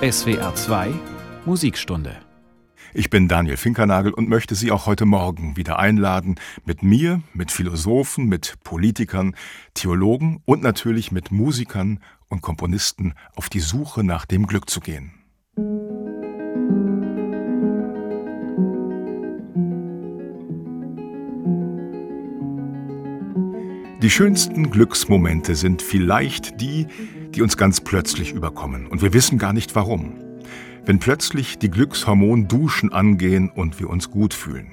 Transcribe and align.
SWR 0.00 0.54
2 0.54 0.94
Musikstunde. 1.44 2.16
Ich 2.94 3.10
bin 3.10 3.28
Daniel 3.28 3.58
Finkernagel 3.58 4.14
und 4.14 4.30
möchte 4.30 4.54
Sie 4.54 4.70
auch 4.70 4.86
heute 4.86 5.04
Morgen 5.04 5.58
wieder 5.58 5.78
einladen, 5.78 6.36
mit 6.64 6.82
mir, 6.82 7.20
mit 7.34 7.52
Philosophen, 7.52 8.24
mit 8.24 8.54
Politikern, 8.64 9.36
Theologen 9.74 10.40
und 10.46 10.62
natürlich 10.62 11.12
mit 11.12 11.30
Musikern 11.30 12.00
und 12.30 12.40
Komponisten 12.40 13.12
auf 13.36 13.50
die 13.50 13.60
Suche 13.60 14.02
nach 14.02 14.24
dem 14.24 14.46
Glück 14.46 14.70
zu 14.70 14.80
gehen. 14.80 15.12
Die 24.02 24.08
schönsten 24.08 24.70
Glücksmomente 24.70 25.54
sind 25.54 25.82
vielleicht 25.82 26.58
die, 26.58 26.86
die 27.34 27.42
uns 27.42 27.56
ganz 27.56 27.80
plötzlich 27.80 28.32
überkommen 28.32 28.86
und 28.86 29.02
wir 29.02 29.12
wissen 29.12 29.38
gar 29.38 29.52
nicht 29.52 29.74
warum. 29.74 30.14
Wenn 30.84 30.98
plötzlich 30.98 31.58
die 31.58 31.70
Glückshormonduschen 31.70 32.92
angehen 32.92 33.50
und 33.50 33.78
wir 33.78 33.90
uns 33.90 34.10
gut 34.10 34.34
fühlen. 34.34 34.72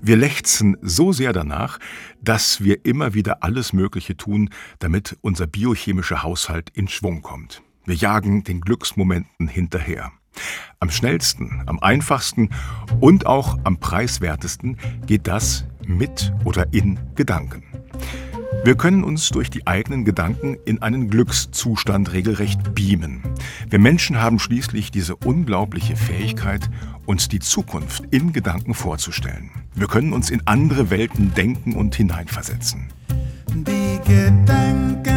Wir 0.00 0.16
lechzen 0.16 0.76
so 0.80 1.12
sehr 1.12 1.32
danach, 1.32 1.78
dass 2.20 2.62
wir 2.62 2.84
immer 2.84 3.14
wieder 3.14 3.42
alles 3.42 3.72
Mögliche 3.72 4.16
tun, 4.16 4.50
damit 4.78 5.16
unser 5.22 5.46
biochemischer 5.46 6.22
Haushalt 6.22 6.70
in 6.74 6.88
Schwung 6.88 7.22
kommt. 7.22 7.62
Wir 7.84 7.96
jagen 7.96 8.44
den 8.44 8.60
Glücksmomenten 8.60 9.48
hinterher. 9.48 10.12
Am 10.80 10.90
schnellsten, 10.90 11.62
am 11.66 11.78
einfachsten 11.80 12.50
und 13.00 13.26
auch 13.26 13.58
am 13.64 13.78
preiswertesten 13.78 14.76
geht 15.06 15.26
das 15.26 15.64
mit 15.86 16.32
oder 16.44 16.72
in 16.72 16.98
Gedanken. 17.14 17.62
Wir 18.66 18.74
können 18.74 19.04
uns 19.04 19.28
durch 19.28 19.48
die 19.48 19.64
eigenen 19.68 20.04
Gedanken 20.04 20.56
in 20.64 20.82
einen 20.82 21.08
Glückszustand 21.08 22.12
regelrecht 22.12 22.74
beamen. 22.74 23.22
Wir 23.70 23.78
Menschen 23.78 24.20
haben 24.20 24.40
schließlich 24.40 24.90
diese 24.90 25.14
unglaubliche 25.14 25.94
Fähigkeit, 25.94 26.68
uns 27.06 27.28
die 27.28 27.38
Zukunft 27.38 28.02
in 28.10 28.32
Gedanken 28.32 28.74
vorzustellen. 28.74 29.52
Wir 29.76 29.86
können 29.86 30.12
uns 30.12 30.30
in 30.30 30.42
andere 30.46 30.90
Welten 30.90 31.32
denken 31.32 31.76
und 31.76 31.94
hineinversetzen. 31.94 32.88
Die 33.54 34.00
Gedanken 34.04 35.15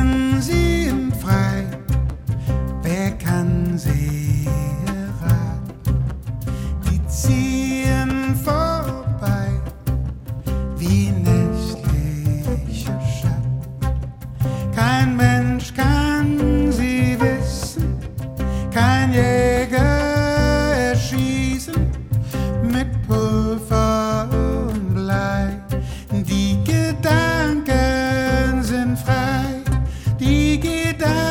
down. 30.97 31.28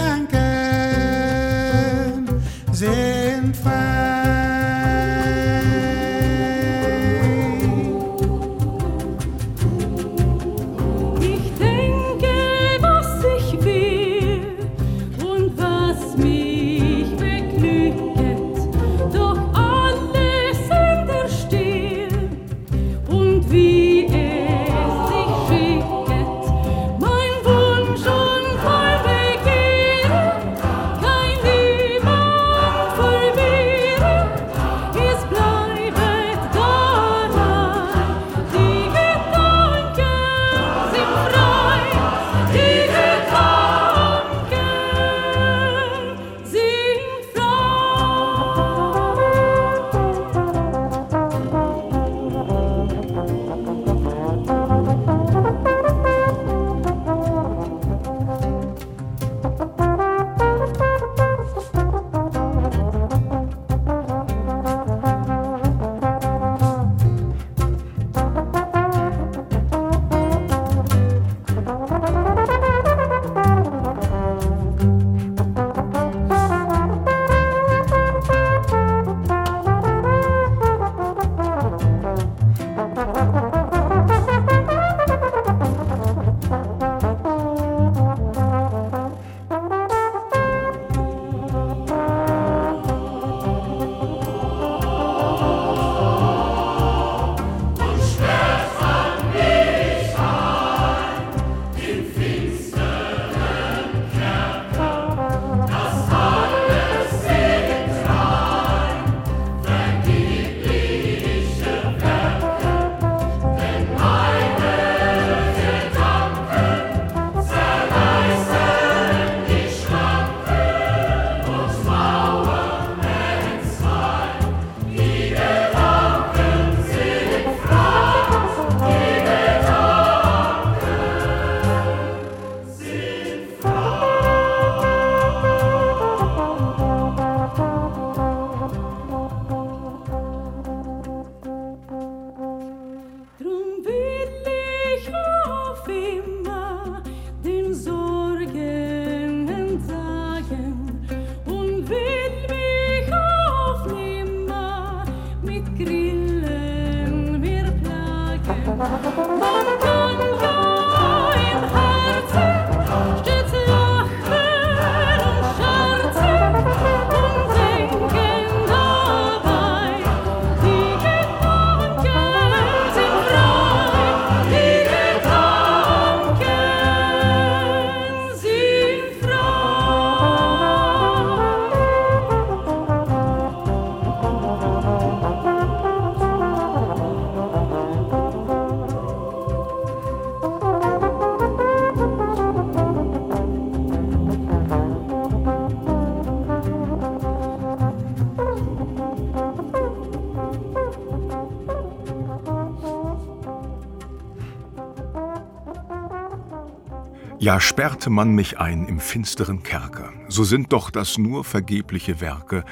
Ja, 207.40 207.60
sperrte 207.60 208.10
man 208.10 208.34
mich 208.34 208.58
ein 208.58 208.88
im 208.88 208.98
finsteren 208.98 209.62
Kerker, 209.62 210.12
so 210.28 210.42
sind 210.42 210.72
doch 210.72 210.90
das 210.90 211.18
nur 211.18 211.44
vergebliche 211.44 212.20
Werke, 212.20 212.64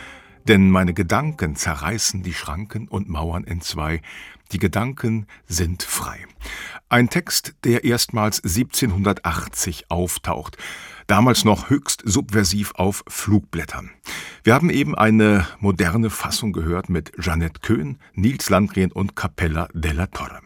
denn 0.49 0.71
meine 0.71 0.93
Gedanken 0.93 1.55
zerreißen 1.55 2.25
die 2.25 2.35
Schranken 2.35 2.89
und 2.89 3.09
Mauern 3.09 3.45
entzwei, 3.45 4.03
die 4.51 4.59
Gedanken 4.59 5.29
sind 5.47 5.85
frei. 5.85 6.19
Ein 6.89 7.09
Text, 7.11 7.55
der 7.63 7.85
erstmals 7.85 8.43
1780 8.43 9.89
auftaucht, 9.89 10.57
damals 11.07 11.45
noch 11.45 11.71
höchst 11.71 12.03
subversiv 12.05 12.73
auf 12.75 13.05
Flugblättern. 13.07 13.93
Wir 14.43 14.55
haben 14.55 14.71
eben 14.71 14.97
eine 14.97 15.47
moderne 15.61 16.11
Fassung 16.11 16.53
gehört 16.53 16.89
mit 16.89 17.13
Jeanette 17.21 17.61
Köhn, 17.61 17.99
Nils 18.15 18.51
Landgren 18.51 18.91
und 18.91 19.15
Capella 19.15 19.69
della 19.75 20.09
Torre. 20.09 20.41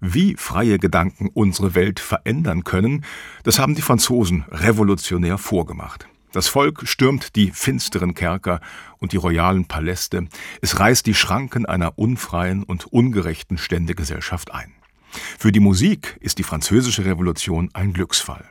Wie 0.00 0.36
freie 0.36 0.78
Gedanken 0.78 1.28
unsere 1.32 1.74
Welt 1.74 2.00
verändern 2.00 2.64
können, 2.64 3.04
das 3.42 3.58
haben 3.58 3.74
die 3.74 3.82
Franzosen 3.82 4.44
revolutionär 4.50 5.38
vorgemacht. 5.38 6.08
Das 6.32 6.48
Volk 6.48 6.88
stürmt 6.88 7.36
die 7.36 7.52
finsteren 7.52 8.14
Kerker 8.14 8.60
und 8.98 9.12
die 9.12 9.16
royalen 9.16 9.66
Paläste, 9.66 10.26
es 10.60 10.80
reißt 10.80 11.06
die 11.06 11.14
Schranken 11.14 11.64
einer 11.64 11.96
unfreien 11.96 12.64
und 12.64 12.92
ungerechten 12.92 13.56
Ständegesellschaft 13.56 14.52
ein. 14.52 14.72
Für 15.38 15.52
die 15.52 15.60
Musik 15.60 16.18
ist 16.20 16.38
die 16.38 16.42
französische 16.42 17.04
Revolution 17.04 17.70
ein 17.72 17.92
Glücksfall. 17.92 18.44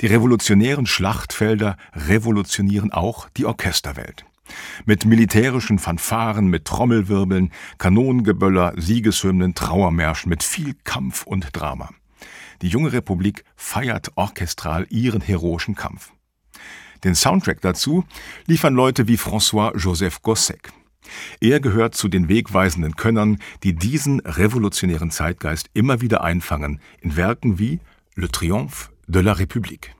Die 0.00 0.06
revolutionären 0.06 0.86
Schlachtfelder 0.86 1.76
revolutionieren 1.92 2.92
auch 2.92 3.28
die 3.30 3.46
Orchesterwelt. 3.46 4.24
Mit 4.84 5.04
militärischen 5.04 5.78
Fanfaren, 5.78 6.48
mit 6.48 6.64
Trommelwirbeln, 6.64 7.52
Kanonengeböller, 7.78 8.74
Siegeshymnen, 8.76 9.54
Trauermärschen, 9.54 10.30
mit 10.30 10.42
viel 10.42 10.74
Kampf 10.84 11.24
und 11.24 11.48
Drama. 11.52 11.90
Die 12.62 12.68
junge 12.68 12.92
Republik 12.92 13.44
feiert 13.56 14.12
orchestral 14.16 14.86
ihren 14.90 15.20
heroischen 15.20 15.74
Kampf. 15.74 16.12
Den 17.04 17.14
Soundtrack 17.14 17.60
dazu 17.60 18.04
liefern 18.46 18.74
Leute 18.74 19.06
wie 19.06 19.16
François-Joseph 19.16 20.22
Gossec. 20.22 20.72
Er 21.40 21.60
gehört 21.60 21.94
zu 21.94 22.08
den 22.08 22.28
wegweisenden 22.28 22.96
Könnern, 22.96 23.38
die 23.62 23.74
diesen 23.74 24.20
revolutionären 24.20 25.10
Zeitgeist 25.10 25.70
immer 25.74 26.00
wieder 26.00 26.22
einfangen 26.22 26.80
in 27.00 27.16
Werken 27.16 27.58
wie 27.58 27.80
Le 28.14 28.28
Triomphe 28.28 28.90
de 29.06 29.22
la 29.22 29.32
République. 29.32 29.92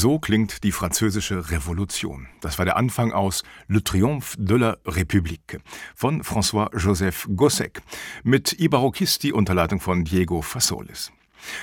So 0.00 0.20
klingt 0.20 0.62
die 0.62 0.70
französische 0.70 1.50
Revolution. 1.50 2.28
Das 2.40 2.56
war 2.56 2.64
der 2.64 2.76
Anfang 2.76 3.10
aus 3.10 3.42
Le 3.66 3.82
Triomphe 3.82 4.36
de 4.38 4.56
la 4.56 4.76
République 4.86 5.58
von 5.96 6.22
François-Joseph 6.22 7.26
Gossec 7.34 7.82
mit 8.22 8.60
Ibarokisti 8.60 9.32
unter 9.32 9.54
Leitung 9.54 9.80
von 9.80 10.04
Diego 10.04 10.40
Fasolis. 10.40 11.10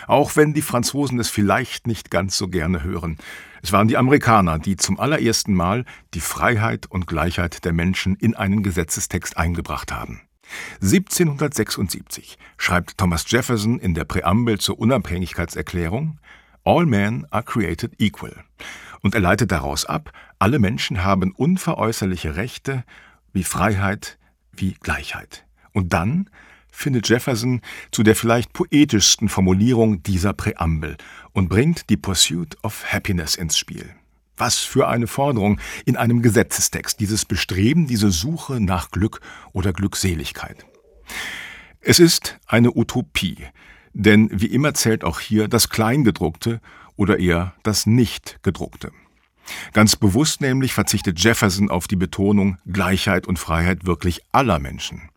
Auch 0.06 0.36
wenn 0.36 0.54
die 0.54 0.62
Franzosen 0.62 1.18
es 1.18 1.30
vielleicht 1.30 1.88
nicht 1.88 2.12
ganz 2.12 2.36
so 2.36 2.50
gerne 2.50 2.84
hören. 2.84 3.20
Es 3.64 3.72
waren 3.72 3.88
die 3.88 3.96
Amerikaner, 3.96 4.60
die 4.60 4.76
zum 4.76 5.00
allerersten 5.00 5.54
Mal 5.54 5.86
die 6.14 6.20
Freiheit 6.20 6.88
und 6.88 7.08
Gleichheit 7.08 7.64
der 7.64 7.72
Menschen 7.72 8.18
in 8.18 8.36
einen 8.36 8.64
Gesetzestext 8.64 9.38
eingebracht 9.38 9.94
haben. 9.94 10.20
1776 10.82 12.38
schreibt 12.58 12.98
Thomas 12.98 13.24
Jefferson 13.30 13.80
in 13.80 13.94
der 13.94 14.04
Präambel 14.04 14.60
zur 14.60 14.78
Unabhängigkeitserklärung 14.78 16.20
All 16.66 16.88
men 16.88 17.28
are 17.30 17.44
created 17.44 17.94
equal. 18.00 18.44
Und 19.02 19.14
er 19.14 19.22
leitet 19.22 19.52
daraus 19.52 19.86
ab, 19.86 20.12
alle 20.40 20.58
Menschen 20.58 21.04
haben 21.04 21.32
unveräußerliche 21.32 22.36
Rechte 22.36 22.84
wie 23.34 23.44
Freiheit, 23.44 24.18
wie 24.52 24.74
Gleichheit. 24.74 25.46
Und 25.74 25.94
dann 25.94 26.28
findet 26.72 27.08
Jefferson 27.08 27.62
zu 27.92 28.02
der 28.02 28.16
vielleicht 28.16 28.52
poetischsten 28.52 29.30
Formulierung 29.30 30.02
dieser 30.02 30.34
Präambel 30.34 30.98
und 31.34 31.50
bringt 31.50 31.90
die 31.92 31.98
Pursuit 31.98 32.58
of 32.64 32.84
Happiness 32.92 33.36
ins 33.36 33.58
Spiel. 33.58 33.96
Was 34.36 34.58
für 34.58 34.88
eine 34.88 35.08
Forderung 35.08 35.62
in 35.86 35.96
einem 35.96 36.24
Gesetzestext, 36.24 37.00
dieses 37.00 37.26
Bestreben, 37.26 37.86
diese 37.88 38.10
Suche 38.10 38.60
nach 38.60 38.90
Glück 38.90 39.22
oder 39.54 39.72
Glückseligkeit. 39.72 40.66
Es 41.80 42.00
ist 42.00 42.40
eine 42.48 42.76
Utopie, 42.76 43.38
denn 43.96 44.30
wie 44.32 44.48
immer 44.48 44.74
zählt 44.74 45.04
auch 45.04 45.20
hier 45.20 45.48
das 45.48 45.70
Kleingedruckte 45.70 46.60
oder 46.98 47.18
eher 47.18 47.54
das 47.64 47.86
Nicht-Gedruckte. 47.86 48.92
Ganz 49.74 49.96
bewusst 49.96 50.42
nämlich 50.42 50.74
verzichtet 50.74 51.20
Jefferson 51.20 51.70
auf 51.70 51.88
die 51.88 51.96
Betonung 51.96 52.58
Gleichheit 52.66 53.26
und 53.26 53.40
Freiheit 53.40 53.86
wirklich 53.86 54.22
aller 54.32 54.60
Menschen. 54.60 55.10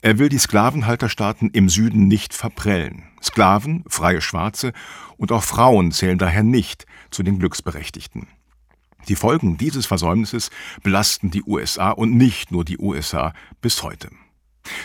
Er 0.00 0.18
will 0.18 0.30
die 0.30 0.38
Sklavenhalterstaaten 0.38 1.50
im 1.50 1.68
Süden 1.68 2.08
nicht 2.08 2.34
verprellen. 2.34 3.04
Sklaven, 3.22 3.84
freie 3.86 4.20
Schwarze 4.20 4.72
und 5.16 5.30
auch 5.30 5.44
Frauen 5.44 5.92
zählen 5.92 6.18
daher 6.18 6.42
nicht 6.42 6.86
zu 7.10 7.22
den 7.22 7.38
Glücksberechtigten. 7.38 8.26
Die 9.08 9.16
Folgen 9.16 9.58
dieses 9.58 9.86
Versäumnisses 9.86 10.50
belasten 10.82 11.30
die 11.30 11.42
USA 11.42 11.90
und 11.90 12.16
nicht 12.16 12.50
nur 12.50 12.64
die 12.64 12.78
USA 12.78 13.32
bis 13.60 13.82
heute. 13.82 14.10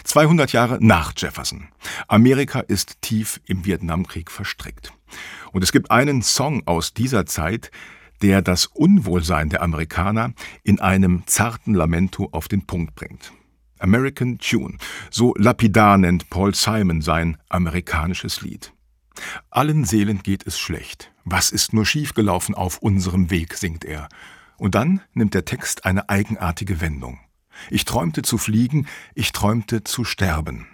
200 0.04 0.52
Jahre 0.52 0.78
nach 0.82 1.14
Jefferson. 1.16 1.68
Amerika 2.08 2.60
ist 2.60 3.02
tief 3.02 3.42
im 3.46 3.66
Vietnamkrieg 3.66 4.32
verstrickt. 4.32 4.94
Und 5.52 5.64
es 5.64 5.72
gibt 5.72 5.92
einen 5.92 6.22
Song 6.22 6.64
aus 6.66 6.94
dieser 6.94 7.26
Zeit, 7.26 7.72
der 8.22 8.42
das 8.42 8.66
Unwohlsein 8.68 9.50
der 9.50 9.62
Amerikaner 9.62 10.34
in 10.64 10.80
einem 10.80 11.24
zarten 11.26 11.74
Lamento 11.74 12.30
auf 12.32 12.48
den 12.48 12.66
Punkt 12.66 12.96
bringt. 12.96 13.34
American 13.80 14.38
Tune, 14.40 14.78
so 15.12 15.34
lapidar 15.38 15.98
nennt 15.98 16.30
Paul 16.30 16.56
Simon 16.56 17.02
sein 17.02 17.38
amerikanisches 17.50 18.42
Lied. 18.42 18.72
Allen 19.50 19.84
Seelen 19.84 20.24
geht 20.24 20.48
es 20.48 20.58
schlecht. 20.58 21.12
Was 21.26 21.52
ist 21.52 21.74
nur 21.74 21.86
schiefgelaufen 21.86 22.56
auf 22.56 22.78
unserem 22.80 23.30
Weg, 23.30 23.56
singt 23.56 23.86
er. 23.86 24.08
Und 24.58 24.76
dann 24.76 25.02
nimmt 25.14 25.34
der 25.34 25.46
Text 25.46 25.86
eine 25.86 26.10
eigenartige 26.10 26.80
Wendung. 26.80 27.20
Ich 27.70 27.86
träumte 27.86 28.22
zu 28.22 28.38
fliegen, 28.38 28.88
ich 29.16 29.32
träumte 29.32 29.84
zu 29.84 30.04
sterben. 30.04 30.68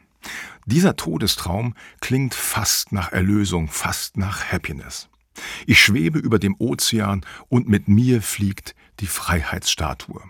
Dieser 0.66 0.96
Todestraum 0.96 1.76
klingt 2.00 2.34
fast 2.34 2.92
nach 2.92 3.12
Erlösung, 3.12 3.68
fast 3.68 4.18
nach 4.18 4.52
Happiness. 4.52 5.10
Ich 5.66 5.82
schwebe 5.82 6.20
über 6.20 6.40
dem 6.40 6.56
Ozean 6.60 7.26
und 7.48 7.68
mit 7.70 7.88
mir 7.88 8.22
fliegt 8.22 8.76
die 9.00 9.08
Freiheitsstatue. 9.08 10.22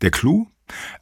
Der 0.00 0.10
Clou? 0.10 0.48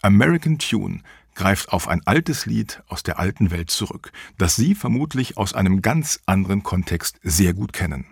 American 0.02 0.58
Tune 0.58 1.00
greift 1.34 1.70
auf 1.70 1.88
ein 1.88 2.06
altes 2.06 2.46
Lied 2.46 2.82
aus 2.86 3.02
der 3.02 3.18
alten 3.18 3.50
Welt 3.50 3.70
zurück, 3.70 4.12
das 4.38 4.56
Sie 4.56 4.74
vermutlich 4.74 5.36
aus 5.36 5.54
einem 5.54 5.82
ganz 5.82 6.20
anderen 6.26 6.62
Kontext 6.62 7.18
sehr 7.22 7.54
gut 7.54 7.72
kennen. 7.72 8.06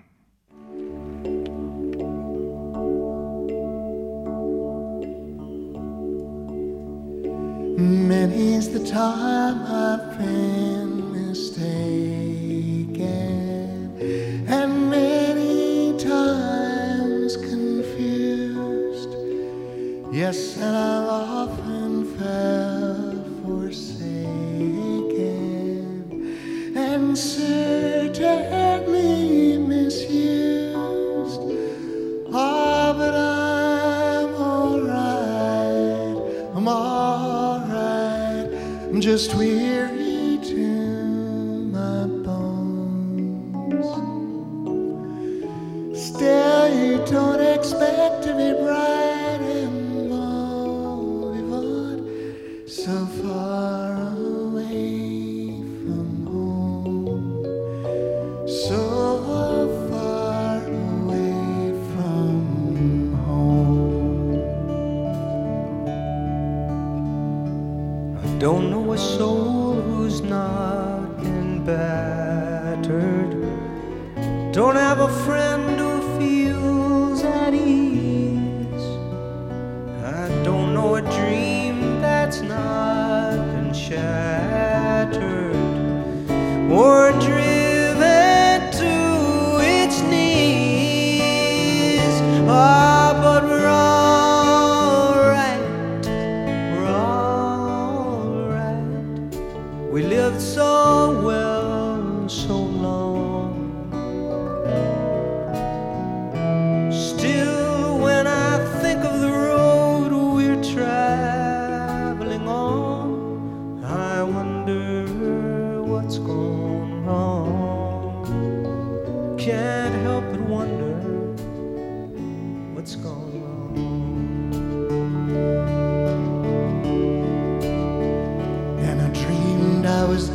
Many's 7.77 8.69
the 8.71 8.85
time 8.87 9.63
I've 9.67 10.19
been 10.19 11.13
mistaken, 11.13 11.57
and 14.47 14.91
many 14.91 15.97
times 15.99 17.37
confused. 17.37 19.15
Yes, 20.13 20.57
and 20.59 20.77
I've 20.77 21.09
often 21.09 22.05
felt 22.19 23.27
forsaken, 23.43 23.97
and 26.77 27.17
certainly 27.17 28.62
just 39.13 39.35
weary 39.35 39.72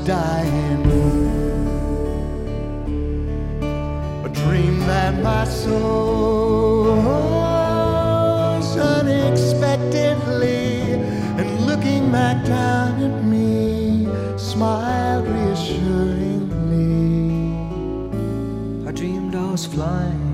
dying. 0.06 0.86
A 4.26 4.30
dream 4.30 4.80
that 4.88 5.21
my 5.23 5.45
so 5.45 6.93
unexpectedly, 8.80 10.93
and 11.39 11.65
looking 11.65 12.12
back 12.12 12.45
down 12.45 13.02
at 13.02 13.23
me, 13.23 14.08
smiled 14.38 15.28
reassuringly. 15.28 17.08
I 18.88 18.91
dreamed 18.91 19.36
I 19.36 19.52
was 19.52 19.65
flying 19.65 20.28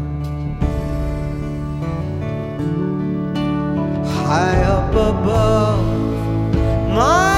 high 4.34 4.64
up 4.64 4.92
above. 4.92 5.86
My 6.96 7.33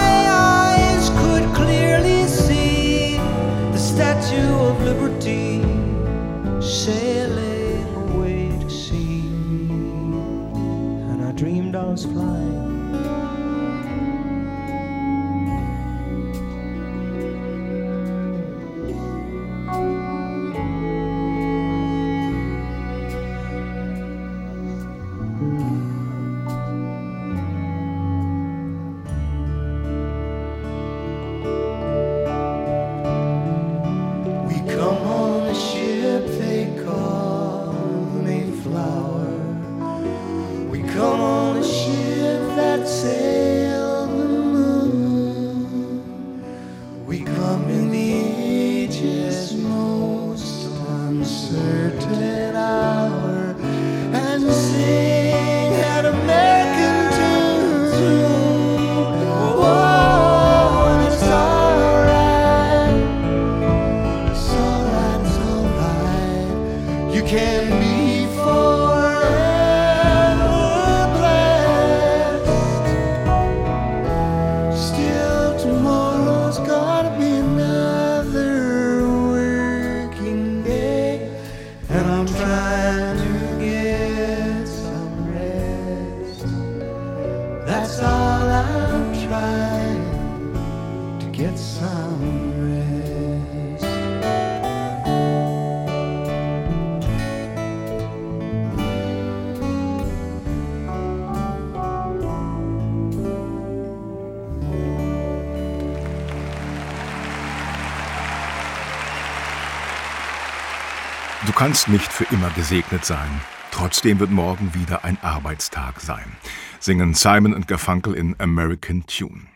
kannst 111.65 111.87
nicht 111.87 112.13
für 112.13 112.25
immer 112.25 112.51
gesegnet 112.51 113.05
sein. 113.05 113.41
Trotzdem 113.71 114.19
wird 114.19 114.29
morgen 114.29 114.75
wieder 114.75 115.03
ein 115.03 115.17
Arbeitstag 115.23 115.99
sein, 115.99 116.37
singen 116.79 117.15
Simon 117.15 117.55
und 117.55 117.67
Garfunkel 117.67 118.13
in 118.13 118.39
American 118.39 119.03
Tune. 119.07 119.47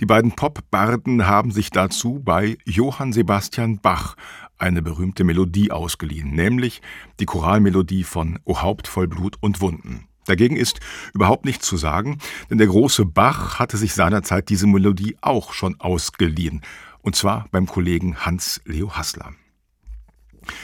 Die 0.00 0.04
beiden 0.04 0.32
Pop-Barden 0.32 1.28
haben 1.28 1.52
sich 1.52 1.70
dazu 1.70 2.20
bei 2.24 2.58
Johann 2.64 3.12
Sebastian 3.12 3.78
Bach 3.78 4.16
eine 4.58 4.82
berühmte 4.82 5.22
Melodie 5.22 5.70
ausgeliehen, 5.70 6.34
nämlich 6.34 6.82
die 7.20 7.24
Choralmelodie 7.24 8.02
von 8.02 8.40
O 8.42 8.60
Haupt 8.60 8.88
voll 8.88 9.06
Blut 9.06 9.36
und 9.40 9.60
Wunden. 9.60 10.08
Dagegen 10.26 10.56
ist 10.56 10.80
überhaupt 11.12 11.44
nichts 11.44 11.68
zu 11.68 11.76
sagen, 11.76 12.18
denn 12.50 12.58
der 12.58 12.66
große 12.66 13.04
Bach 13.04 13.60
hatte 13.60 13.76
sich 13.76 13.94
seinerzeit 13.94 14.48
diese 14.48 14.66
Melodie 14.66 15.16
auch 15.20 15.52
schon 15.52 15.78
ausgeliehen, 15.78 16.62
und 17.00 17.14
zwar 17.14 17.46
beim 17.52 17.66
Kollegen 17.66 18.16
Hans 18.26 18.60
Leo 18.64 18.96
Hassler. 18.96 19.34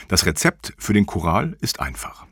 Das 0.09 0.27
Rezept 0.27 0.73
für 0.79 0.93
den 0.93 1.07
Choral 1.07 1.57
ist 1.61 1.81
einfach. 1.81 2.27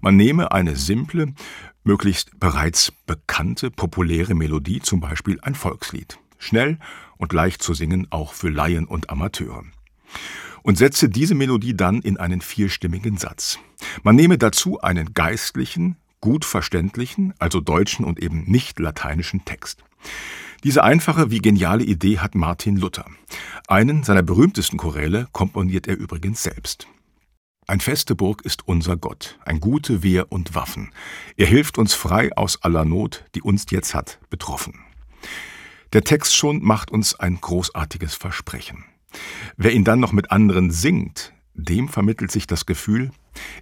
Man 0.00 0.16
nehme 0.16 0.52
eine 0.52 0.76
simple, 0.76 1.34
möglichst 1.82 2.38
bereits 2.38 2.92
bekannte, 3.06 3.70
populäre 3.70 4.34
Melodie, 4.34 4.80
zum 4.80 5.00
Beispiel 5.00 5.38
ein 5.42 5.54
Volkslied. 5.54 6.18
Schnell 6.38 6.78
und 7.16 7.32
leicht 7.32 7.62
zu 7.62 7.74
singen, 7.74 8.06
auch 8.10 8.32
für 8.32 8.50
Laien 8.50 8.86
und 8.86 9.10
Amateure. 9.10 9.64
Und 10.62 10.78
setze 10.78 11.08
diese 11.08 11.34
Melodie 11.34 11.76
dann 11.76 12.00
in 12.00 12.16
einen 12.16 12.40
vierstimmigen 12.40 13.18
Satz. 13.18 13.58
Man 14.02 14.16
nehme 14.16 14.38
dazu 14.38 14.80
einen 14.80 15.12
geistlichen, 15.12 15.96
gut 16.20 16.44
verständlichen, 16.44 17.34
also 17.38 17.60
deutschen 17.60 18.04
und 18.04 18.18
eben 18.18 18.44
nicht 18.44 18.78
lateinischen 18.78 19.44
Text. 19.44 19.84
Diese 20.62 20.82
einfache 20.82 21.30
wie 21.30 21.40
geniale 21.40 21.84
Idee 21.84 22.18
hat 22.18 22.34
Martin 22.34 22.78
Luther. 22.78 23.04
Einen 23.68 24.02
seiner 24.02 24.22
berühmtesten 24.22 24.78
Choräle 24.78 25.28
komponiert 25.32 25.86
er 25.86 25.98
übrigens 25.98 26.42
selbst. 26.42 26.86
Ein 27.66 27.80
feste 27.80 28.14
Burg 28.14 28.42
ist 28.42 28.68
unser 28.68 28.98
Gott, 28.98 29.38
ein 29.46 29.58
gute 29.58 30.02
Wehr 30.02 30.30
und 30.30 30.54
Waffen. 30.54 30.92
Er 31.36 31.46
hilft 31.46 31.78
uns 31.78 31.94
frei 31.94 32.30
aus 32.36 32.62
aller 32.62 32.84
Not, 32.84 33.24
die 33.34 33.40
uns 33.40 33.64
jetzt 33.70 33.94
hat 33.94 34.18
betroffen. 34.28 34.80
Der 35.94 36.02
Text 36.02 36.36
schon 36.36 36.62
macht 36.62 36.90
uns 36.90 37.18
ein 37.18 37.40
großartiges 37.40 38.16
Versprechen. 38.16 38.84
Wer 39.56 39.72
ihn 39.72 39.84
dann 39.84 40.00
noch 40.00 40.12
mit 40.12 40.30
anderen 40.30 40.70
singt, 40.70 41.32
dem 41.54 41.88
vermittelt 41.88 42.30
sich 42.30 42.46
das 42.46 42.66
Gefühl, 42.66 43.12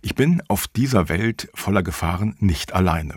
ich 0.00 0.16
bin 0.16 0.42
auf 0.48 0.66
dieser 0.66 1.08
Welt 1.08 1.48
voller 1.54 1.84
Gefahren 1.84 2.34
nicht 2.40 2.72
alleine. 2.72 3.14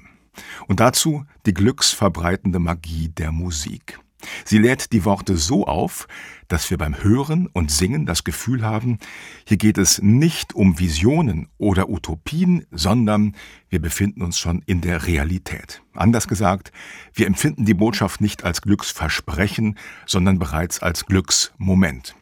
Und 0.67 0.81
dazu 0.81 1.25
die 1.47 1.53
glücksverbreitende 1.53 2.59
Magie 2.59 3.09
der 3.09 3.31
Musik. 3.31 3.99
Sie 4.43 4.57
lädt 4.57 4.91
die 4.91 5.05
Worte 5.05 5.37
so 5.37 5.65
auf, 5.65 6.07
dass 6.47 6.69
wir 6.69 6.77
beim 6.77 7.03
Hören 7.03 7.47
und 7.47 7.71
Singen 7.71 8.05
das 8.05 8.23
Gefühl 8.23 8.63
haben, 8.63 8.99
hier 9.45 9.57
geht 9.57 9.77
es 9.77 10.01
nicht 10.01 10.53
um 10.53 10.79
Visionen 10.79 11.49
oder 11.57 11.89
Utopien, 11.89 12.65
sondern 12.71 13.35
wir 13.69 13.81
befinden 13.81 14.21
uns 14.21 14.37
schon 14.37 14.61
in 14.65 14.81
der 14.81 15.07
Realität. 15.07 15.81
Anders 15.93 16.27
gesagt, 16.27 16.71
wir 17.13 17.27
empfinden 17.27 17.65
die 17.65 17.73
Botschaft 17.73 18.21
nicht 18.21 18.43
als 18.43 18.61
Glücksversprechen, 18.61 19.77
sondern 20.05 20.39
bereits 20.39 20.81
als 20.81 21.05
Glücksmoment. 21.05 22.15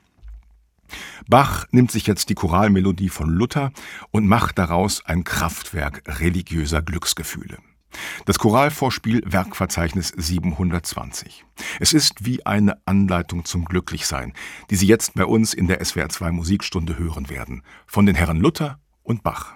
Bach 1.28 1.66
nimmt 1.72 1.92
sich 1.92 2.06
jetzt 2.06 2.30
die 2.30 2.36
Choralmelodie 2.36 3.10
von 3.10 3.30
Luther 3.30 3.72
und 4.12 4.28
macht 4.28 4.58
daraus 4.58 5.04
ein 5.06 5.24
Kraftwerk 5.24 6.04
religiöser 6.20 6.82
Glücksgefühle. 6.82 7.58
Das 8.26 8.40
Choralvorspiel 8.40 9.22
Werkverzeichnis 9.26 10.14
720. 10.16 11.46
Es 11.80 11.94
ist 11.94 12.26
wie 12.26 12.46
eine 12.46 12.78
Anleitung 12.86 13.46
zum 13.46 13.66
Glücklichsein, 13.66 14.34
die 14.70 14.76
Sie 14.76 14.88
jetzt 14.88 15.14
bei 15.16 15.26
uns 15.26 15.54
in 15.54 15.68
der 15.68 15.84
SWR 15.84 16.10
2 16.10 16.32
Musikstunde 16.32 16.98
hören 16.98 17.30
werden, 17.30 17.64
von 17.86 18.06
den 18.06 18.16
Herren 18.16 18.38
Luther 18.38 18.80
und 19.04 19.24
Bach. 19.24 19.54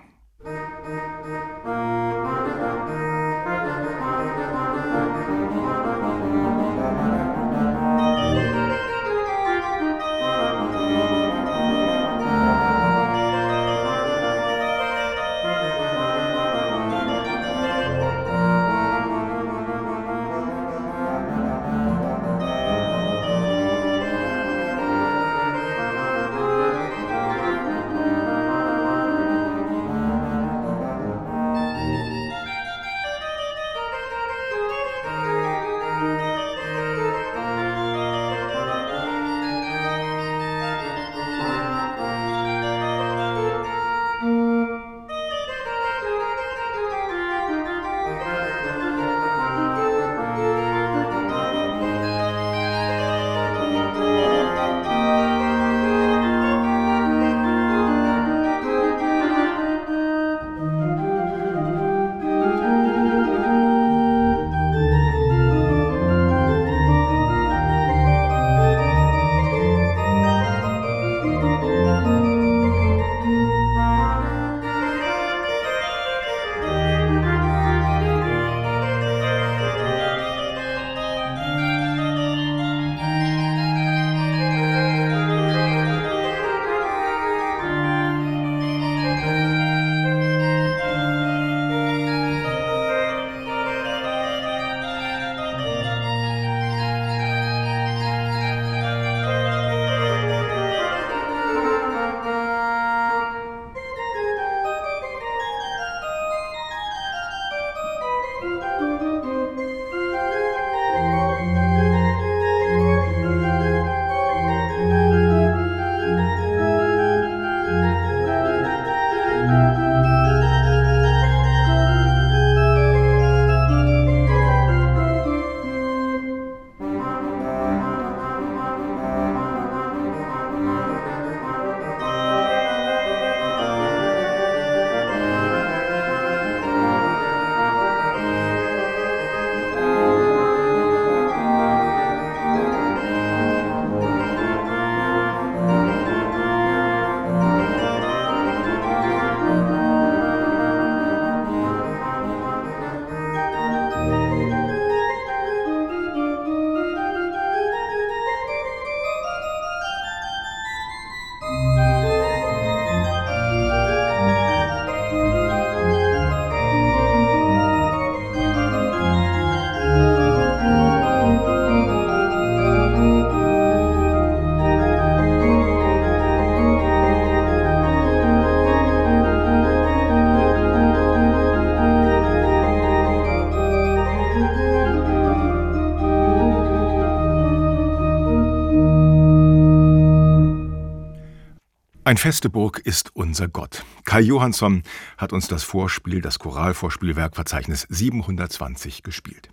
Ein 192.07 192.15
feste 192.15 192.49
Burg 192.49 192.79
ist 192.79 193.13
unser 193.17 193.49
Gott. 193.49 193.83
Kai 194.05 194.21
Johansson 194.21 194.83
hat 195.17 195.33
uns 195.33 195.49
das 195.49 195.65
Vorspiel, 195.65 196.21
das 196.21 196.39
Choralvorspielwerkverzeichnis 196.39 197.85
720 197.89 199.03
gespielt. 199.03 199.49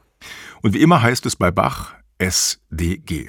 Und 0.63 0.73
wie 0.73 0.81
immer 0.81 1.03
heißt 1.03 1.27
es 1.27 1.35
bei 1.35 1.51
Bach 1.51 1.97
SDG. 2.19 3.29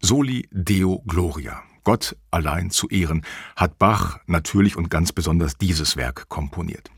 Soli 0.00 0.48
Deo 0.52 1.02
Gloria. 1.04 1.64
Gott 1.82 2.16
allein 2.30 2.70
zu 2.70 2.88
ehren, 2.90 3.26
hat 3.56 3.76
Bach 3.78 4.20
natürlich 4.26 4.76
und 4.76 4.88
ganz 4.88 5.10
besonders 5.10 5.58
dieses 5.58 5.96
Werk 5.96 6.28
komponiert. 6.28 6.92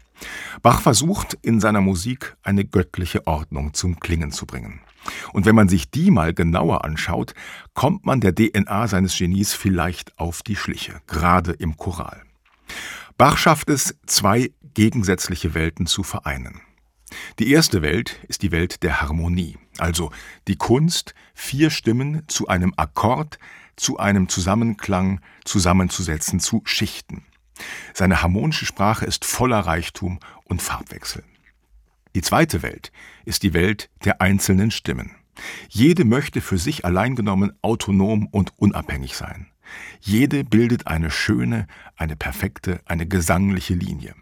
Bach 0.61 0.83
versucht 0.83 1.39
in 1.41 1.59
seiner 1.61 1.81
Musik 1.81 2.37
eine 2.43 2.67
göttliche 2.67 3.27
Ordnung 3.27 3.73
zum 3.73 3.99
Klingen 3.99 4.31
zu 4.31 4.45
bringen. 4.45 4.83
Und 5.33 5.47
wenn 5.47 5.55
man 5.55 5.69
sich 5.69 5.91
die 5.91 6.11
mal 6.11 6.35
genauer 6.35 6.85
anschaut, 6.85 7.35
kommt 7.75 8.07
man 8.07 8.21
der 8.21 8.35
DNA 8.35 8.89
seines 8.89 9.17
Genies 9.17 9.55
vielleicht 9.55 10.19
auf 10.19 10.43
die 10.43 10.57
Schliche, 10.57 11.01
gerade 11.07 11.53
im 11.53 11.77
Choral. 11.77 12.23
Bach 13.19 13.39
schafft 13.39 13.71
es, 13.71 13.97
zwei 14.07 14.51
gegensätzliche 14.75 15.55
Welten 15.55 15.87
zu 15.87 16.03
vereinen. 16.03 16.61
Die 17.39 17.51
erste 17.51 17.83
Welt 17.83 18.21
ist 18.29 18.43
die 18.43 18.51
Welt 18.51 18.83
der 18.83 19.01
Harmonie, 19.01 19.57
also 19.79 20.11
die 20.49 20.57
Kunst, 20.57 21.15
vier 21.35 21.71
Stimmen 21.71 22.25
zu 22.27 22.49
einem 22.49 22.75
Akkord, 22.77 23.39
zu 23.77 23.99
einem 23.99 24.29
Zusammenklang 24.29 25.21
zusammenzusetzen, 25.45 26.41
zu 26.41 26.63
schichten. 26.65 27.25
Seine 27.95 28.23
harmonische 28.23 28.67
Sprache 28.67 29.07
ist 29.07 29.25
voller 29.25 29.61
Reichtum 29.61 30.19
und 30.45 30.61
Farbwechsel. 30.61 31.23
Die 32.17 32.23
zweite 32.23 32.63
Welt 32.63 32.93
ist 33.27 33.43
die 33.43 33.53
Welt 33.53 33.91
der 34.07 34.23
einzelnen 34.23 34.71
Stimmen. 34.71 35.11
Jede 35.69 36.07
möchte 36.07 36.41
für 36.41 36.57
sich 36.57 36.87
allein 36.87 37.15
genommen 37.15 37.53
autonom 37.61 38.27
und 38.29 38.55
unabhängig 38.57 39.15
sein. 39.15 39.49
Jede 40.01 40.43
bildet 40.43 40.87
eine 40.87 41.11
schöne, 41.11 41.67
eine 41.95 42.17
perfekte, 42.17 42.81
eine 42.87 43.07
gesangliche 43.07 43.75
Linie. 43.75 44.15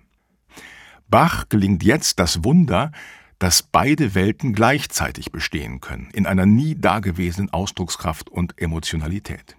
Bach 1.08 1.48
gelingt 1.48 1.84
jetzt 1.84 2.18
das 2.18 2.42
Wunder, 2.42 2.90
dass 3.38 3.62
beide 3.62 4.16
Welten 4.16 4.54
gleichzeitig 4.54 5.30
bestehen 5.30 5.80
können, 5.80 6.10
in 6.12 6.26
einer 6.26 6.46
nie 6.46 6.74
dagewesenen 6.74 7.50
Ausdruckskraft 7.50 8.28
und 8.28 8.60
Emotionalität. 8.60 9.56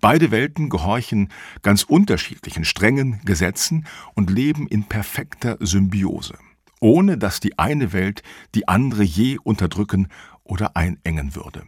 Beide 0.00 0.30
Welten 0.30 0.68
gehorchen 0.68 1.32
ganz 1.62 1.82
unterschiedlichen 1.82 2.64
strengen 2.64 3.20
Gesetzen 3.24 3.88
und 4.14 4.30
leben 4.30 4.68
in 4.68 4.84
perfekter 4.84 5.56
Symbiose 5.58 6.38
ohne 6.84 7.16
dass 7.16 7.40
die 7.40 7.58
eine 7.58 7.94
Welt 7.94 8.22
die 8.54 8.68
andere 8.68 9.04
je 9.04 9.38
unterdrücken 9.38 10.08
oder 10.42 10.76
einengen 10.76 11.34
würde. 11.34 11.62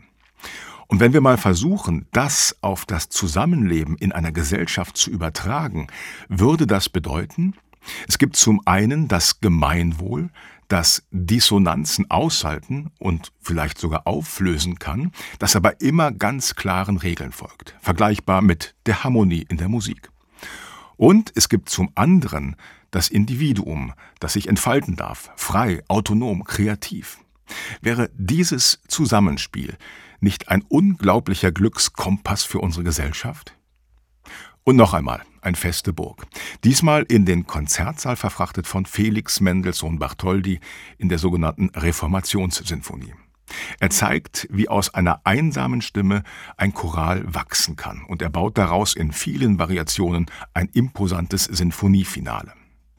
Und 0.88 1.00
wenn 1.00 1.14
wir 1.14 1.22
mal 1.22 1.38
versuchen, 1.38 2.06
das 2.12 2.54
auf 2.60 2.84
das 2.84 3.08
Zusammenleben 3.08 3.96
in 3.96 4.12
einer 4.12 4.30
Gesellschaft 4.30 4.98
zu 4.98 5.10
übertragen, 5.10 5.86
würde 6.28 6.66
das 6.66 6.90
bedeuten, 6.90 7.54
es 8.06 8.18
gibt 8.18 8.36
zum 8.36 8.60
einen 8.66 9.08
das 9.08 9.40
Gemeinwohl, 9.40 10.28
das 10.68 11.02
Dissonanzen 11.10 12.10
aushalten 12.10 12.90
und 12.98 13.32
vielleicht 13.40 13.78
sogar 13.78 14.06
auflösen 14.06 14.78
kann, 14.78 15.12
das 15.38 15.56
aber 15.56 15.80
immer 15.80 16.12
ganz 16.12 16.56
klaren 16.56 16.98
Regeln 16.98 17.32
folgt, 17.32 17.74
vergleichbar 17.80 18.42
mit 18.42 18.74
der 18.84 19.02
Harmonie 19.02 19.46
in 19.48 19.56
der 19.56 19.70
Musik. 19.70 20.10
Und 20.98 21.32
es 21.34 21.48
gibt 21.48 21.70
zum 21.70 21.90
anderen 21.94 22.56
das 22.90 23.08
Individuum, 23.08 23.92
das 24.20 24.34
sich 24.34 24.48
entfalten 24.48 24.96
darf, 24.96 25.30
frei, 25.36 25.82
autonom, 25.88 26.44
kreativ. 26.44 27.18
Wäre 27.80 28.10
dieses 28.14 28.80
Zusammenspiel 28.88 29.76
nicht 30.20 30.48
ein 30.48 30.62
unglaublicher 30.62 31.52
Glückskompass 31.52 32.44
für 32.44 32.60
unsere 32.60 32.84
Gesellschaft? 32.84 33.56
Und 34.64 34.76
noch 34.76 34.94
einmal 34.94 35.22
ein 35.42 35.54
feste 35.54 35.92
Burg. 35.92 36.26
Diesmal 36.64 37.04
in 37.04 37.24
den 37.24 37.46
Konzertsaal 37.46 38.16
verfrachtet 38.16 38.66
von 38.66 38.84
Felix 38.84 39.40
Mendelssohn 39.40 40.00
Bartholdy 40.00 40.58
in 40.98 41.08
der 41.08 41.18
sogenannten 41.18 41.68
Reformationssinfonie. 41.68 43.14
Er 43.78 43.90
zeigt, 43.90 44.48
wie 44.50 44.68
aus 44.68 44.92
einer 44.92 45.20
einsamen 45.24 45.82
Stimme 45.82 46.24
ein 46.56 46.74
Choral 46.74 47.22
wachsen 47.32 47.76
kann, 47.76 48.02
und 48.02 48.22
er 48.22 48.30
baut 48.30 48.58
daraus 48.58 48.96
in 48.96 49.12
vielen 49.12 49.60
Variationen 49.60 50.26
ein 50.52 50.68
imposantes 50.72 51.44
Sinfoniefinale. 51.44 52.52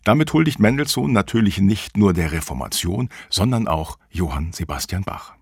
Damit 0.07 0.31
huldigt 0.31 0.61
Mendelssohn 0.61 1.11
natürlich 1.11 1.59
nicht 1.59 1.97
nur 1.97 2.13
der 2.13 2.31
Reformation, 2.31 3.09
sondern 3.29 3.67
auch 3.67 3.97
Johann 4.09 4.53
Sebastian 4.53 5.03
Bach. 5.03 5.36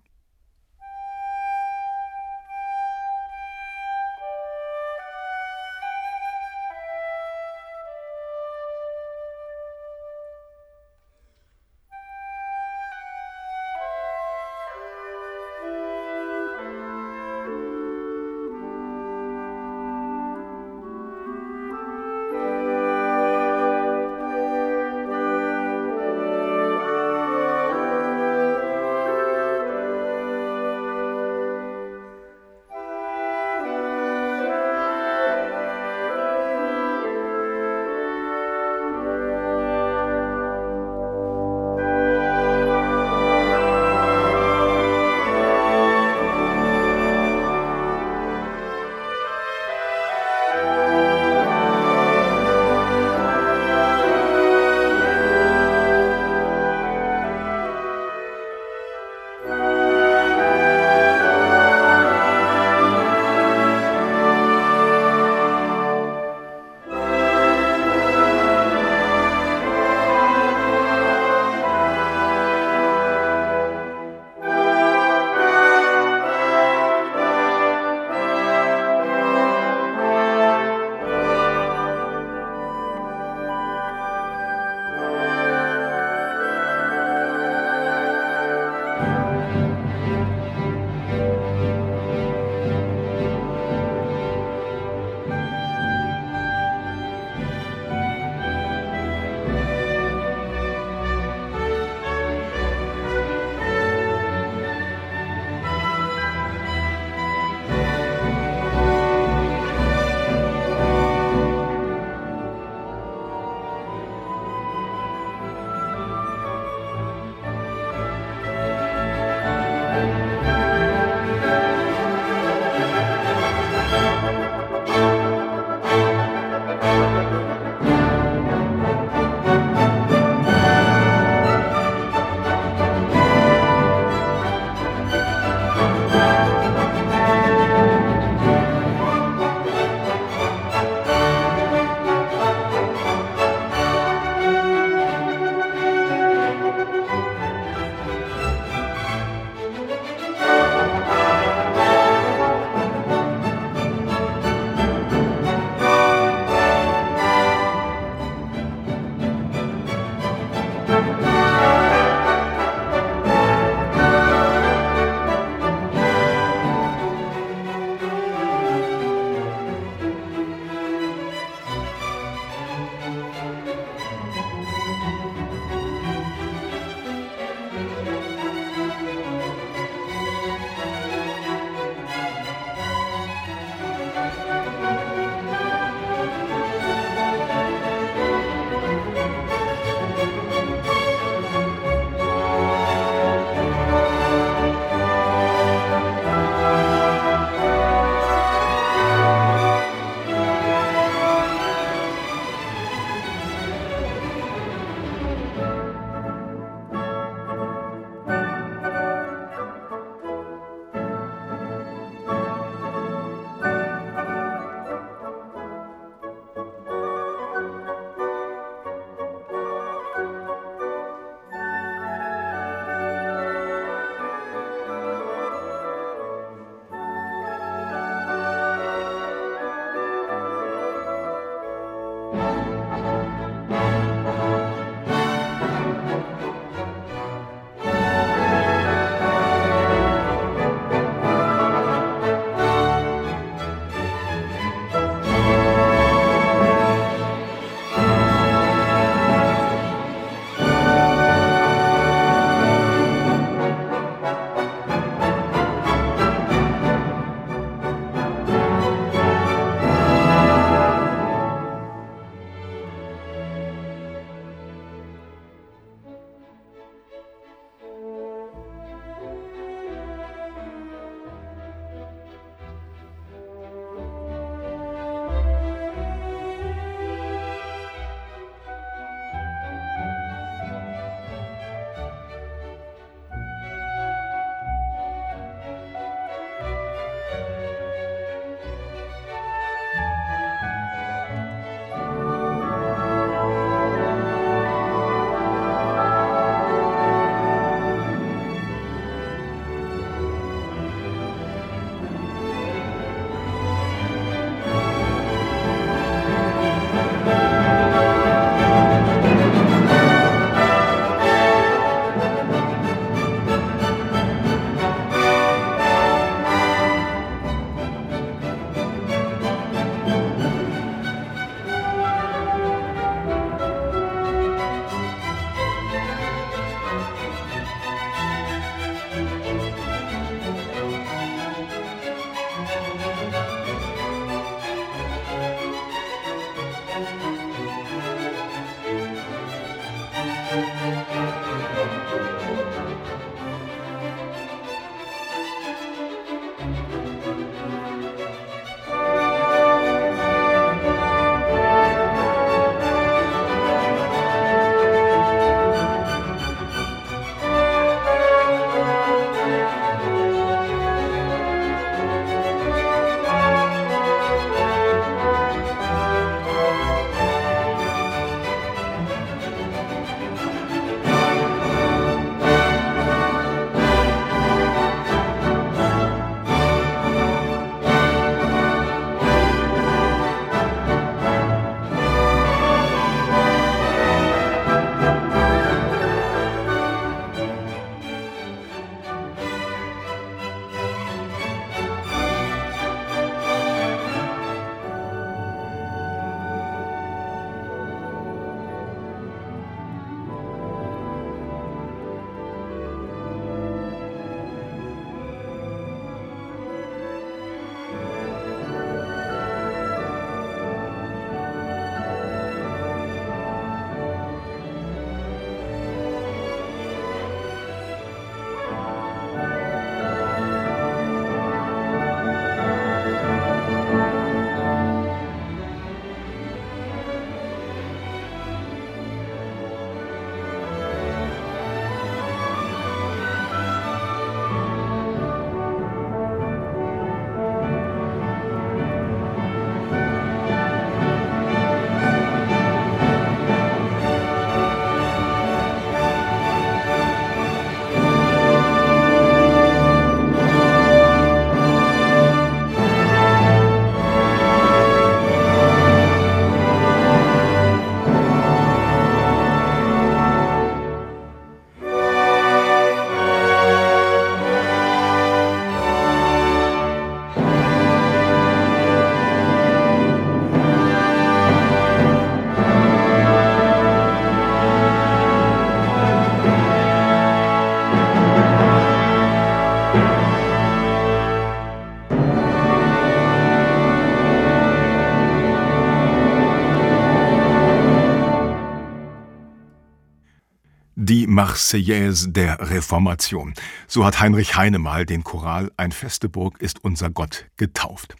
Marseillaise 491.46 492.30
der 492.30 492.58
Reformation. 492.70 493.54
So 493.86 494.04
hat 494.04 494.18
Heinrich 494.18 494.56
Heine 494.56 494.80
mal 494.80 495.06
den 495.06 495.22
Choral 495.22 495.70
Ein 495.76 495.92
feste 495.92 496.28
Burg 496.28 496.60
ist 496.60 496.82
unser 496.82 497.08
Gott 497.08 497.46
getauft. 497.56 498.16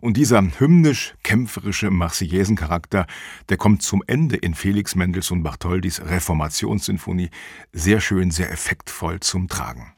Und 0.00 0.16
dieser 0.16 0.42
hymnisch-kämpferische 0.42 1.92
Marseillaisencharakter, 1.92 3.06
der 3.48 3.56
kommt 3.58 3.82
zum 3.82 4.02
Ende 4.08 4.34
in 4.34 4.56
Felix 4.56 4.96
Mendelssohn 4.96 5.44
Bartholdis 5.44 6.02
Reformationssinfonie 6.04 7.30
sehr 7.72 8.00
schön, 8.00 8.32
sehr 8.32 8.50
effektvoll 8.50 9.20
zum 9.20 9.46
Tragen. 9.46 9.92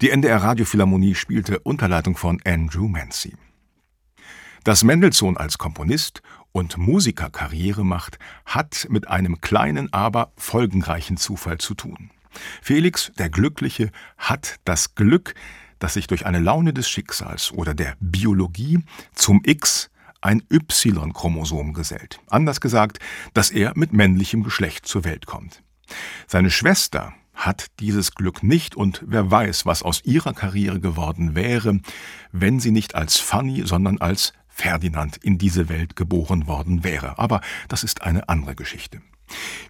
Die 0.00 0.08
NDR 0.08 0.42
Radiophilharmonie 0.42 1.14
spielte 1.14 1.58
unter 1.58 1.86
Leitung 1.86 2.16
von 2.16 2.40
Andrew 2.46 2.88
Mancy. 2.88 3.34
Dass 4.64 4.84
Mendelssohn 4.84 5.36
als 5.36 5.58
Komponist 5.58 6.22
und 6.56 6.78
Musiker 6.78 7.28
Karriere 7.28 7.84
macht, 7.84 8.18
hat 8.46 8.86
mit 8.88 9.08
einem 9.08 9.42
kleinen, 9.42 9.92
aber 9.92 10.32
folgenreichen 10.38 11.18
Zufall 11.18 11.58
zu 11.58 11.74
tun. 11.74 12.10
Felix, 12.62 13.12
der 13.18 13.28
Glückliche, 13.28 13.90
hat 14.16 14.56
das 14.64 14.94
Glück, 14.94 15.34
dass 15.78 15.92
sich 15.92 16.06
durch 16.06 16.24
eine 16.24 16.38
Laune 16.38 16.72
des 16.72 16.88
Schicksals 16.88 17.52
oder 17.52 17.74
der 17.74 17.94
Biologie 18.00 18.78
zum 19.14 19.42
X 19.44 19.90
ein 20.22 20.42
Y-Chromosom 20.50 21.74
gesellt. 21.74 22.20
Anders 22.28 22.62
gesagt, 22.62 23.00
dass 23.34 23.50
er 23.50 23.72
mit 23.76 23.92
männlichem 23.92 24.42
Geschlecht 24.42 24.86
zur 24.86 25.04
Welt 25.04 25.26
kommt. 25.26 25.62
Seine 26.26 26.50
Schwester 26.50 27.12
hat 27.34 27.66
dieses 27.80 28.14
Glück 28.14 28.42
nicht 28.42 28.74
und 28.74 29.04
wer 29.06 29.30
weiß, 29.30 29.66
was 29.66 29.82
aus 29.82 30.02
ihrer 30.06 30.32
Karriere 30.32 30.80
geworden 30.80 31.34
wäre, 31.34 31.80
wenn 32.32 32.60
sie 32.60 32.70
nicht 32.70 32.94
als 32.94 33.18
Fanny, 33.18 33.66
sondern 33.66 33.98
als 33.98 34.32
Ferdinand 34.56 35.18
in 35.18 35.36
diese 35.36 35.68
Welt 35.68 35.96
geboren 35.96 36.46
worden 36.46 36.82
wäre. 36.82 37.18
Aber 37.18 37.42
das 37.68 37.84
ist 37.84 38.02
eine 38.02 38.30
andere 38.30 38.54
Geschichte. 38.54 39.02